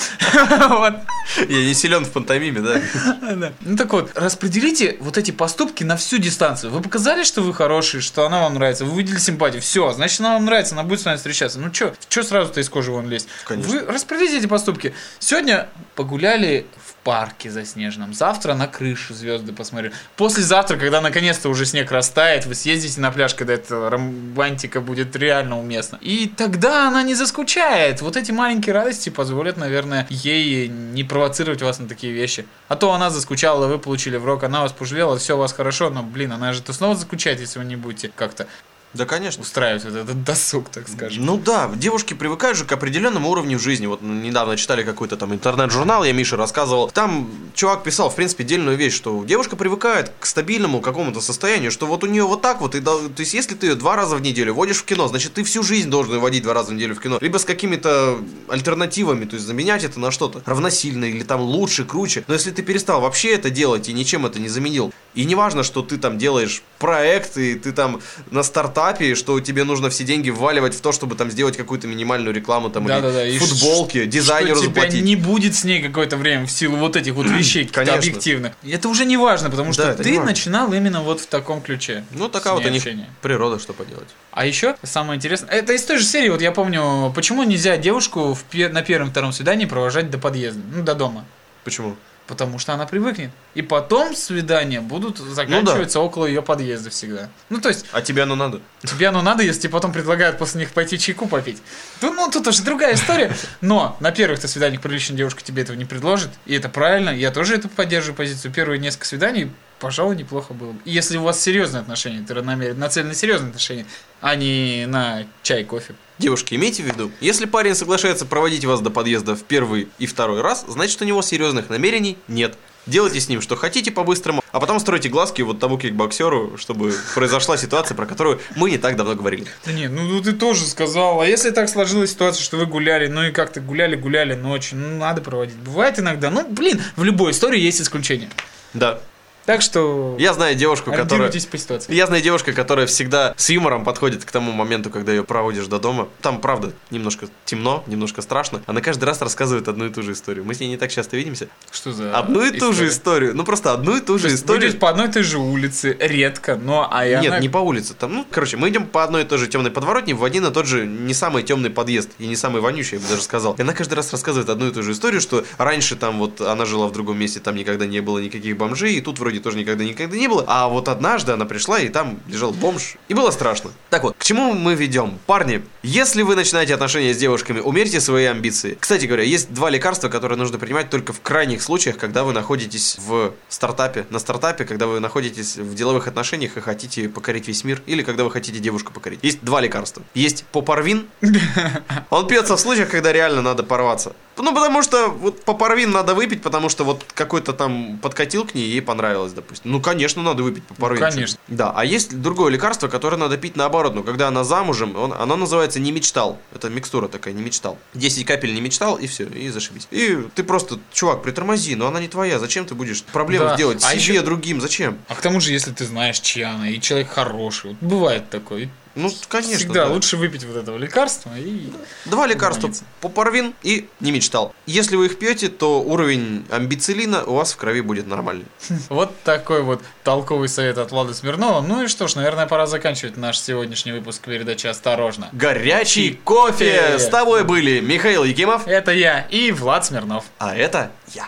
Я 1.47 1.65
не 1.65 1.73
силен 1.73 2.03
в 2.03 2.11
пантомиме, 2.11 2.61
да? 2.61 3.51
Ну 3.61 3.77
так 3.77 3.93
вот, 3.93 4.11
распределите 4.15 4.97
вот 4.99 5.17
эти 5.17 5.31
поступки 5.31 5.85
на 5.85 5.95
всю 5.95 6.17
дистанцию. 6.17 6.73
Вы 6.73 6.81
показали, 6.81 7.23
что 7.23 7.41
вы 7.41 7.53
хороший, 7.53 8.01
что 8.01 8.25
она 8.25 8.41
вам 8.41 8.55
нравится, 8.55 8.83
вы 8.83 8.91
увидели 8.91 9.17
симпатию, 9.17 9.61
все, 9.61 9.93
значит, 9.93 10.19
она 10.19 10.33
вам 10.33 10.45
нравится, 10.45 10.75
она 10.75 10.83
будет 10.83 10.99
с 10.99 11.05
вами 11.05 11.15
встречаться. 11.15 11.59
Ну 11.59 11.73
что, 11.73 11.95
что 12.09 12.23
сразу-то 12.23 12.59
из 12.59 12.67
кожи 12.69 12.91
вон 12.91 13.09
лезть? 13.09 13.29
Конечно. 13.45 13.71
Вы 13.71 13.79
распределите 13.85 14.39
эти 14.39 14.47
поступки. 14.47 14.93
Сегодня 15.19 15.69
погуляли 15.95 16.65
в 16.85 16.94
парке 17.05 17.51
заснеженном, 17.51 18.13
завтра 18.13 18.55
на 18.55 18.67
крышу 18.67 19.13
звезды 19.13 19.53
посмотрели. 19.53 19.93
Послезавтра, 20.17 20.75
когда 20.75 21.01
наконец-то 21.01 21.49
уже 21.49 21.65
снег 21.65 21.91
растает, 21.91 22.47
вы 22.47 22.55
съездите 22.55 22.99
на 22.99 23.11
пляж, 23.11 23.35
когда 23.35 23.53
эта 23.53 23.89
романтика 23.91 24.81
будет 24.81 25.15
реально 25.15 25.59
уместна. 25.59 25.99
И 26.01 26.27
тогда 26.27 26.87
она 26.87 27.03
не 27.03 27.13
заскучает. 27.13 28.01
Вот 28.01 28.17
эти 28.17 28.31
маленькие 28.31 28.73
радости 28.73 29.09
позволят, 29.09 29.55
наверное, 29.55 30.07
ей 30.09 30.67
не 30.67 31.03
провоцировать 31.03 31.61
вас 31.61 31.77
на 31.77 31.87
такие 31.87 32.11
вещи. 32.11 32.47
А 32.69 32.75
то 32.75 32.91
она 32.91 33.11
заскучала, 33.11 33.67
вы 33.67 33.77
получили 33.77 34.17
в 34.17 34.25
рок, 34.25 34.43
она 34.43 34.61
вас 34.61 34.71
пожалела, 34.71 35.17
все 35.19 35.35
у 35.35 35.39
вас 35.39 35.53
хорошо, 35.53 35.91
но, 35.91 36.01
блин, 36.01 36.31
она 36.31 36.53
же 36.53 36.63
то 36.63 36.73
снова 36.73 36.95
заскучает, 36.95 37.39
если 37.39 37.59
вы 37.59 37.65
не 37.65 37.75
будете 37.75 38.11
как-то 38.15 38.47
Да, 38.95 39.05
конечно. 39.05 39.43
устраивать 39.43 39.83
вот 39.83 39.95
этот 39.95 40.23
досуг, 40.23 40.69
так 40.69 40.87
скажем. 40.87 41.25
Ну 41.25 41.37
да, 41.37 41.69
девушки 41.75 42.13
привыкают 42.13 42.57
же 42.57 42.65
к 42.65 42.71
определенному 42.71 43.29
уровню 43.29 43.59
жизни. 43.59 43.87
Вот 43.87 44.01
недавно 44.01 44.55
читали 44.57 44.83
какой-то 44.83 45.17
там 45.17 45.33
интернет-журнал, 45.33 46.03
я 46.03 46.13
Миша 46.13 46.37
рассказывал. 46.37 46.89
Там 46.89 47.29
чувак 47.53 47.83
писал, 47.83 48.09
в 48.09 48.15
принципе, 48.15 48.43
дельную 48.43 48.77
вещь, 48.77 48.93
что 48.93 49.23
девушка 49.25 49.55
привыкает 49.55 50.11
к 50.19 50.25
стабильному 50.25 50.79
какому-то 50.79 51.21
состоянию, 51.21 51.71
что 51.71 51.85
вот 51.85 52.03
у 52.03 52.07
нее 52.07 52.23
вот 52.23 52.41
так 52.41 52.61
вот, 52.61 52.75
и, 52.75 52.81
то 52.81 52.99
есть 53.17 53.33
если 53.33 53.55
ты 53.55 53.67
ее 53.67 53.75
два 53.75 53.95
раза 53.95 54.15
в 54.15 54.21
неделю 54.21 54.53
водишь 54.53 54.77
в 54.77 54.85
кино, 54.85 55.07
значит 55.07 55.33
ты 55.33 55.43
всю 55.43 55.63
жизнь 55.63 55.89
должен 55.89 56.15
ее 56.15 56.19
водить 56.19 56.43
два 56.43 56.53
раза 56.53 56.71
в 56.71 56.73
неделю 56.73 56.95
в 56.95 56.99
кино. 56.99 57.17
Либо 57.21 57.37
с 57.37 57.45
какими-то 57.45 58.17
альтернативами, 58.47 59.25
то 59.25 59.35
есть 59.35 59.45
заменять 59.45 59.83
это 59.83 59.99
на 59.99 60.11
что-то 60.11 60.41
равносильное 60.45 61.09
или 61.09 61.23
там 61.23 61.41
лучше, 61.41 61.83
круче. 61.83 62.23
Но 62.27 62.33
если 62.33 62.51
ты 62.51 62.61
перестал 62.61 63.01
вообще 63.01 63.33
это 63.33 63.49
делать 63.49 63.89
и 63.89 63.93
ничем 63.93 64.25
это 64.25 64.39
не 64.39 64.47
заменил, 64.47 64.93
и 65.15 65.25
не 65.25 65.35
важно, 65.35 65.63
что 65.63 65.81
ты 65.81 65.97
там 65.97 66.17
делаешь 66.17 66.61
проект, 66.77 67.37
и 67.37 67.55
ты 67.55 67.71
там 67.71 68.01
на 68.31 68.43
стартапе, 68.85 69.15
что 69.15 69.39
тебе 69.39 69.63
нужно 69.63 69.89
все 69.89 70.03
деньги 70.03 70.29
вваливать 70.29 70.75
в 70.75 70.81
то, 70.81 70.91
чтобы 70.91 71.15
там 71.15 71.31
сделать 71.31 71.57
какую-то 71.57 71.87
минимальную 71.87 72.33
рекламу 72.33 72.69
там 72.69 72.85
Да-да-да, 72.85 73.25
или 73.25 73.35
и 73.35 73.39
футболки, 73.39 73.99
ш- 74.01 74.05
дизайнеру 74.05 74.55
что 74.57 74.65
заплатить. 74.65 75.03
не 75.03 75.15
будет 75.15 75.55
с 75.55 75.63
ней 75.63 75.81
какое-то 75.81 76.17
время 76.17 76.45
в 76.45 76.51
силу 76.51 76.77
вот 76.77 76.95
этих 76.95 77.13
вот 77.13 77.27
вещей 77.27 77.65
Конечно. 77.65 77.97
объективных. 77.97 78.53
И 78.63 78.71
Это 78.71 78.89
уже 78.89 79.05
не 79.05 79.17
важно, 79.17 79.49
потому 79.49 79.69
Да, 79.73 79.93
что 79.93 80.03
не 80.03 80.03
ты 80.03 80.19
начинал 80.21 80.71
именно 80.73 81.01
вот 81.01 81.21
в 81.21 81.25
таком 81.27 81.61
ключе. 81.61 82.03
Ну, 82.11 82.29
такая 82.29 82.53
вот 82.53 82.61
ней 82.63 82.69
у 82.69 82.73
них 82.73 82.81
общение. 82.83 83.09
природа, 83.21 83.59
что 83.59 83.73
поделать. 83.73 84.09
А 84.31 84.45
еще 84.45 84.75
самое 84.83 85.17
интересное, 85.17 85.49
это 85.49 85.73
из 85.73 85.83
той 85.83 85.97
же 85.97 86.05
серии, 86.05 86.29
вот 86.29 86.41
я 86.41 86.51
помню, 86.51 87.11
почему 87.15 87.43
нельзя 87.43 87.77
девушку 87.77 88.33
в 88.33 88.43
на 88.69 88.81
первом-втором 88.81 89.31
свидании 89.31 89.65
провожать 89.65 90.09
до 90.09 90.17
подъезда, 90.17 90.61
ну, 90.73 90.83
до 90.83 90.93
дома. 90.95 91.25
Почему? 91.63 91.95
Потому 92.27 92.57
что 92.57 92.73
она 92.73 92.85
привыкнет. 92.87 93.31
И 93.53 93.61
потом 93.61 94.15
свидания 94.15 94.81
будут 94.81 95.19
заканчиваться 95.19 95.99
около 95.99 96.25
ее 96.25 96.41
подъезда 96.41 96.89
всегда. 96.89 97.29
Ну, 97.49 97.61
то 97.61 97.69
есть, 97.69 97.85
А 97.91 98.01
тебе 98.01 98.23
оно 98.23 98.35
надо? 98.35 98.61
тебе 98.83 99.07
оно 99.07 99.21
надо, 99.21 99.43
если 99.43 99.61
тебе 99.61 99.73
потом 99.73 99.93
предлагают 99.93 100.37
после 100.37 100.61
них 100.61 100.71
пойти 100.71 100.97
чайку 100.97 101.27
попить. 101.27 101.61
Ну, 102.01 102.13
ну 102.13 102.29
тут 102.31 102.47
уже 102.47 102.63
другая 102.63 102.95
история. 102.95 103.35
Но 103.61 103.95
на 103.99 104.11
первых-то 104.11 104.47
свиданиях 104.47 104.81
приличная 104.81 105.17
девушка 105.17 105.43
тебе 105.43 105.61
этого 105.63 105.75
не 105.77 105.85
предложит. 105.85 106.29
И 106.45 106.55
это 106.55 106.67
правильно. 106.67 107.09
Я 107.11 107.31
тоже 107.31 107.55
это 107.55 107.69
поддерживаю 107.69 108.15
позицию. 108.15 108.51
Первые 108.51 108.79
несколько 108.79 109.05
свиданий, 109.05 109.51
пожалуй, 109.85 110.15
неплохо 110.15 110.55
было 110.55 110.71
бы. 110.71 110.79
Если 110.83 111.15
у 111.15 111.21
вас 111.21 111.39
серьезные 111.39 111.81
отношения, 111.81 112.25
ты 112.27 112.33
намерен 112.33 112.79
нацелен 112.79 113.09
на 113.09 113.13
серьезные 113.13 113.49
отношения, 113.49 113.85
а 114.19 114.35
не 114.35 114.87
на 114.87 115.27
чай, 115.43 115.63
кофе. 115.63 115.93
Девушки, 116.17 116.55
имейте 116.55 116.81
в 116.81 116.87
виду, 116.87 117.11
если 117.21 117.45
парень 117.45 117.75
соглашается 117.75 118.25
проводить 118.25 118.65
вас 118.65 118.81
до 118.81 118.89
подъезда 118.89 119.35
в 119.35 119.43
первый 119.43 119.87
и 119.99 120.07
второй 120.07 120.41
раз, 120.41 120.65
значит 120.67 120.99
у 121.03 121.05
него 121.05 121.21
серьезных 121.21 121.69
намерений 121.69 122.17
нет. 122.27 122.57
Делайте 122.87 123.19
с 123.19 123.29
ним 123.29 123.41
что 123.41 123.55
хотите 123.55 123.91
по-быстрому, 123.91 124.43
а 124.51 124.59
потом 124.59 124.79
стройте 124.79 125.07
глазки 125.07 125.43
вот 125.43 125.59
тому 125.59 125.77
кикбоксеру, 125.77 126.57
чтобы 126.57 126.91
произошла 127.13 127.55
ситуация, 127.55 127.93
про 127.93 128.07
которую 128.07 128.41
мы 128.55 128.71
не 128.71 128.79
так 128.79 128.95
давно 128.95 129.13
говорили. 129.13 129.45
Да 129.67 129.71
нет, 129.71 129.91
ну, 129.91 130.01
ну 130.01 130.19
ты 130.19 130.33
тоже 130.33 130.65
сказал. 130.65 131.21
А 131.21 131.27
если 131.27 131.51
так 131.51 131.69
сложилась 131.69 132.09
ситуация, 132.09 132.43
что 132.43 132.57
вы 132.57 132.65
гуляли, 132.65 133.05
ну 133.05 133.21
и 133.21 133.31
как-то 133.31 133.61
гуляли, 133.61 133.95
гуляли 133.95 134.33
ночью, 134.33 134.79
ну 134.79 134.97
надо 134.97 135.21
проводить. 135.21 135.57
Бывает 135.57 135.99
иногда, 135.99 136.31
ну 136.31 136.47
блин, 136.49 136.81
в 136.95 137.03
любой 137.03 137.33
истории 137.33 137.59
есть 137.59 137.81
исключение. 137.81 138.29
Да. 138.73 138.99
Так 139.45 139.61
что 139.61 140.15
Я 140.17 140.33
знаю 140.33 140.55
девушку, 140.55 140.91
которая... 140.91 141.31
по 141.31 141.57
ситуации. 141.57 141.93
Я 141.93 142.07
знаю 142.07 142.21
девушка, 142.23 142.53
которая 142.53 142.87
всегда 142.87 143.33
с 143.37 143.49
юмором 143.49 143.83
подходит 143.83 144.25
к 144.25 144.31
тому 144.31 144.51
моменту, 144.51 144.89
когда 144.89 145.11
ее 145.11 145.23
проводишь 145.23 145.67
до 145.67 145.79
дома. 145.79 146.07
Там, 146.21 146.41
правда, 146.41 146.71
немножко 146.89 147.27
темно, 147.45 147.83
немножко 147.87 148.21
страшно. 148.21 148.61
Она 148.65 148.81
каждый 148.81 149.05
раз 149.05 149.21
рассказывает 149.21 149.67
одну 149.67 149.85
и 149.85 149.89
ту 149.89 150.01
же 150.01 150.13
историю. 150.13 150.45
Мы 150.45 150.55
с 150.55 150.59
ней 150.59 150.67
не 150.67 150.77
так 150.77 150.91
часто 150.91 151.15
видимся. 151.17 151.47
Что 151.71 151.91
за 151.93 152.15
Одну 152.17 152.43
и 152.43 152.57
ту 152.57 152.73
же 152.73 152.87
историю. 152.87 153.35
Ну, 153.35 153.43
просто 153.43 153.71
одну 153.71 153.97
и 153.97 154.01
ту 154.01 154.17
же 154.17 154.33
историю. 154.33 154.73
по 154.77 154.89
одной 154.89 155.09
и 155.09 155.11
той 155.11 155.23
же 155.23 155.37
улице, 155.37 155.95
редко, 155.99 156.55
но 156.55 156.87
а 156.91 157.05
я 157.05 157.19
Нет, 157.19 157.39
не 157.39 157.49
по 157.49 157.59
улице. 157.59 157.93
Там, 157.93 158.13
ну, 158.13 158.25
короче, 158.29 158.57
мы 158.57 158.69
идем 158.69 158.87
по 158.87 159.03
одной 159.03 159.23
и 159.23 159.25
той 159.25 159.37
же 159.37 159.47
темной 159.47 159.71
подворотне 159.71 160.15
в 160.15 160.23
один 160.23 160.45
и 160.45 160.51
тот 160.51 160.65
же 160.65 160.85
не 160.85 161.13
самый 161.13 161.43
темный 161.43 161.69
подъезд. 161.69 162.09
И 162.17 162.27
не 162.27 162.35
самый 162.35 162.61
вонючий, 162.61 162.97
я 162.97 163.03
бы 163.03 163.09
даже 163.09 163.21
сказал. 163.21 163.53
И 163.53 163.61
она 163.61 163.73
каждый 163.73 163.93
раз 163.93 164.11
рассказывает 164.11 164.49
одну 164.49 164.67
и 164.69 164.71
ту 164.71 164.81
же 164.81 164.93
историю, 164.93 165.21
что 165.21 165.45
раньше 165.57 165.95
там 165.95 166.17
вот 166.19 166.41
она 166.41 166.65
жила 166.65 166.87
в 166.87 166.91
другом 166.91 167.19
месте, 167.19 167.39
там 167.39 167.55
никогда 167.55 167.85
не 167.85 167.99
было 168.01 168.19
никаких 168.19 168.57
бомжей, 168.57 168.95
и 168.95 169.01
тут 169.01 169.19
вроде 169.19 169.34
тоже 169.39 169.57
никогда 169.57 169.83
никогда 169.83 170.15
не 170.17 170.27
было. 170.27 170.43
А 170.47 170.67
вот 170.67 170.87
однажды 170.87 171.31
она 171.31 171.45
пришла, 171.45 171.79
и 171.79 171.89
там 171.89 172.19
лежал 172.27 172.51
бомж, 172.51 172.97
и 173.07 173.13
было 173.13 173.31
страшно. 173.31 173.71
Так 173.89 174.03
вот, 174.03 174.15
к 174.17 174.23
чему 174.23 174.53
мы 174.53 174.75
ведем? 174.75 175.19
Парни, 175.25 175.63
если 175.83 176.21
вы 176.21 176.35
начинаете 176.35 176.73
отношения 176.73 177.13
с 177.13 177.17
девушками, 177.17 177.59
умерьте 177.59 177.99
свои 178.01 178.25
амбиции. 178.25 178.77
Кстати 178.79 179.05
говоря, 179.05 179.23
есть 179.23 179.53
два 179.53 179.69
лекарства, 179.69 180.09
которые 180.09 180.37
нужно 180.37 180.57
принимать 180.57 180.89
только 180.89 181.13
в 181.13 181.21
крайних 181.21 181.61
случаях, 181.61 181.97
когда 181.97 182.23
вы 182.23 182.33
находитесь 182.33 182.97
в 182.99 183.33
стартапе, 183.49 184.05
на 184.09 184.19
стартапе, 184.19 184.65
когда 184.65 184.87
вы 184.87 184.99
находитесь 184.99 185.57
в 185.57 185.75
деловых 185.75 186.07
отношениях 186.07 186.57
и 186.57 186.61
хотите 186.61 187.09
покорить 187.09 187.47
весь 187.47 187.63
мир, 187.63 187.81
или 187.85 188.03
когда 188.03 188.23
вы 188.23 188.31
хотите 188.31 188.59
девушку 188.59 188.93
покорить. 188.93 189.19
Есть 189.21 189.43
два 189.43 189.61
лекарства. 189.61 190.03
Есть 190.13 190.43
попорвин. 190.51 191.07
Он 192.09 192.27
пьется 192.27 192.55
в 192.57 192.59
случаях, 192.59 192.89
когда 192.89 193.11
реально 193.11 193.41
надо 193.41 193.63
порваться. 193.63 194.13
Ну, 194.37 194.53
потому 194.53 194.83
что 194.83 195.07
вот 195.09 195.43
попорвин 195.43 195.91
надо 195.91 196.13
выпить, 196.13 196.41
потому 196.41 196.69
что 196.69 196.83
вот 196.83 197.03
какой-то 197.13 197.53
там 197.53 197.97
подкатил 198.01 198.45
к 198.45 198.53
ней, 198.53 198.67
ей 198.67 198.81
понравилось, 198.81 199.33
допустим. 199.33 199.71
Ну, 199.71 199.81
конечно, 199.81 200.21
надо 200.21 200.43
выпить 200.43 200.63
попорвин. 200.65 201.01
Ну, 201.01 201.09
конечно. 201.09 201.37
Да, 201.47 201.71
а 201.75 201.85
есть 201.85 202.19
другое 202.21 202.51
лекарство, 202.51 202.87
которое 202.87 203.17
надо 203.17 203.37
пить 203.37 203.55
наоборот. 203.55 203.95
Но 203.95 204.03
когда 204.03 204.27
она 204.27 204.43
замужем, 204.43 204.95
он, 204.95 205.13
оно 205.13 205.35
называется 205.35 205.79
«не 205.79 205.91
мечтал». 205.91 206.37
Это 206.53 206.69
микстура 206.69 207.07
такая, 207.07 207.33
«не 207.33 207.41
мечтал». 207.43 207.77
10 207.93 208.25
капель 208.25 208.53
«не 208.53 208.61
мечтал» 208.61 208.95
и 208.95 209.07
все, 209.07 209.25
и 209.25 209.49
зашибись. 209.49 209.87
И 209.91 210.17
ты 210.35 210.43
просто, 210.43 210.79
чувак, 210.91 211.23
притормози, 211.23 211.75
но 211.75 211.87
она 211.87 211.99
не 212.01 212.07
твоя. 212.07 212.39
Зачем 212.39 212.65
ты 212.65 212.75
будешь 212.75 213.03
проблемы 213.03 213.45
Да. 213.45 213.55
делать 213.55 213.83
А 213.83 213.91
себе, 213.97 214.15
еще- 214.15 214.21
другим? 214.21 214.59
Зачем? 214.61 214.97
А 215.07 215.15
к 215.15 215.21
тому 215.21 215.39
же, 215.39 215.51
если 215.51 215.71
ты 215.71 215.85
знаешь, 215.85 216.19
чья 216.19 216.51
она, 216.51 216.69
и 216.69 216.79
человек 216.81 217.09
хороший, 217.09 217.71
вот 217.71 217.77
бывает 217.81 218.29
такое. 218.29 218.69
Ну, 218.95 219.11
конечно. 219.27 219.57
Всегда 219.57 219.85
да. 219.85 219.91
лучше 219.91 220.17
выпить 220.17 220.43
вот 220.45 220.55
этого 220.55 220.77
лекарства 220.77 221.31
и... 221.37 221.69
Два 222.05 222.27
лекарства. 222.27 222.71
Попорвин 223.01 223.53
и 223.61 223.87
не 223.99 224.11
мечтал. 224.11 224.53
Если 224.65 224.95
вы 224.95 225.07
их 225.07 225.19
пьете, 225.19 225.49
то 225.49 225.81
уровень 225.81 226.45
амбицилина 226.49 227.23
у 227.25 227.35
вас 227.35 227.53
в 227.53 227.57
крови 227.57 227.81
будет 227.81 228.07
нормальный. 228.07 228.45
Вот 228.89 229.11
такой 229.23 229.61
вот 229.63 229.81
толковый 230.03 230.47
совет 230.47 230.77
от 230.77 230.91
Влада 230.91 231.13
Смирнова. 231.13 231.61
Ну 231.61 231.83
и 231.83 231.87
что 231.87 232.07
ж, 232.07 232.15
наверное, 232.15 232.45
пора 232.45 232.67
заканчивать 232.67 233.17
наш 233.17 233.39
сегодняшний 233.39 233.91
выпуск 233.91 234.21
передачи 234.21 234.67
«Осторожно». 234.67 235.29
Горячий 235.33 236.19
кофе! 236.23 236.79
кофе! 236.79 236.99
С 236.99 237.07
тобой 237.09 237.43
были 237.43 237.79
Михаил 237.79 238.23
Якимов, 238.23 238.67
Это 238.67 238.91
я 238.91 239.21
и 239.29 239.51
Влад 239.51 239.85
Смирнов. 239.85 240.25
а 240.39 240.55
это 240.55 240.91
я. 241.13 241.27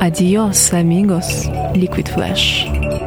Adios, 0.00 0.72
amigos. 0.72 1.46
Liquid 1.74 2.08
Flash. 2.14 3.03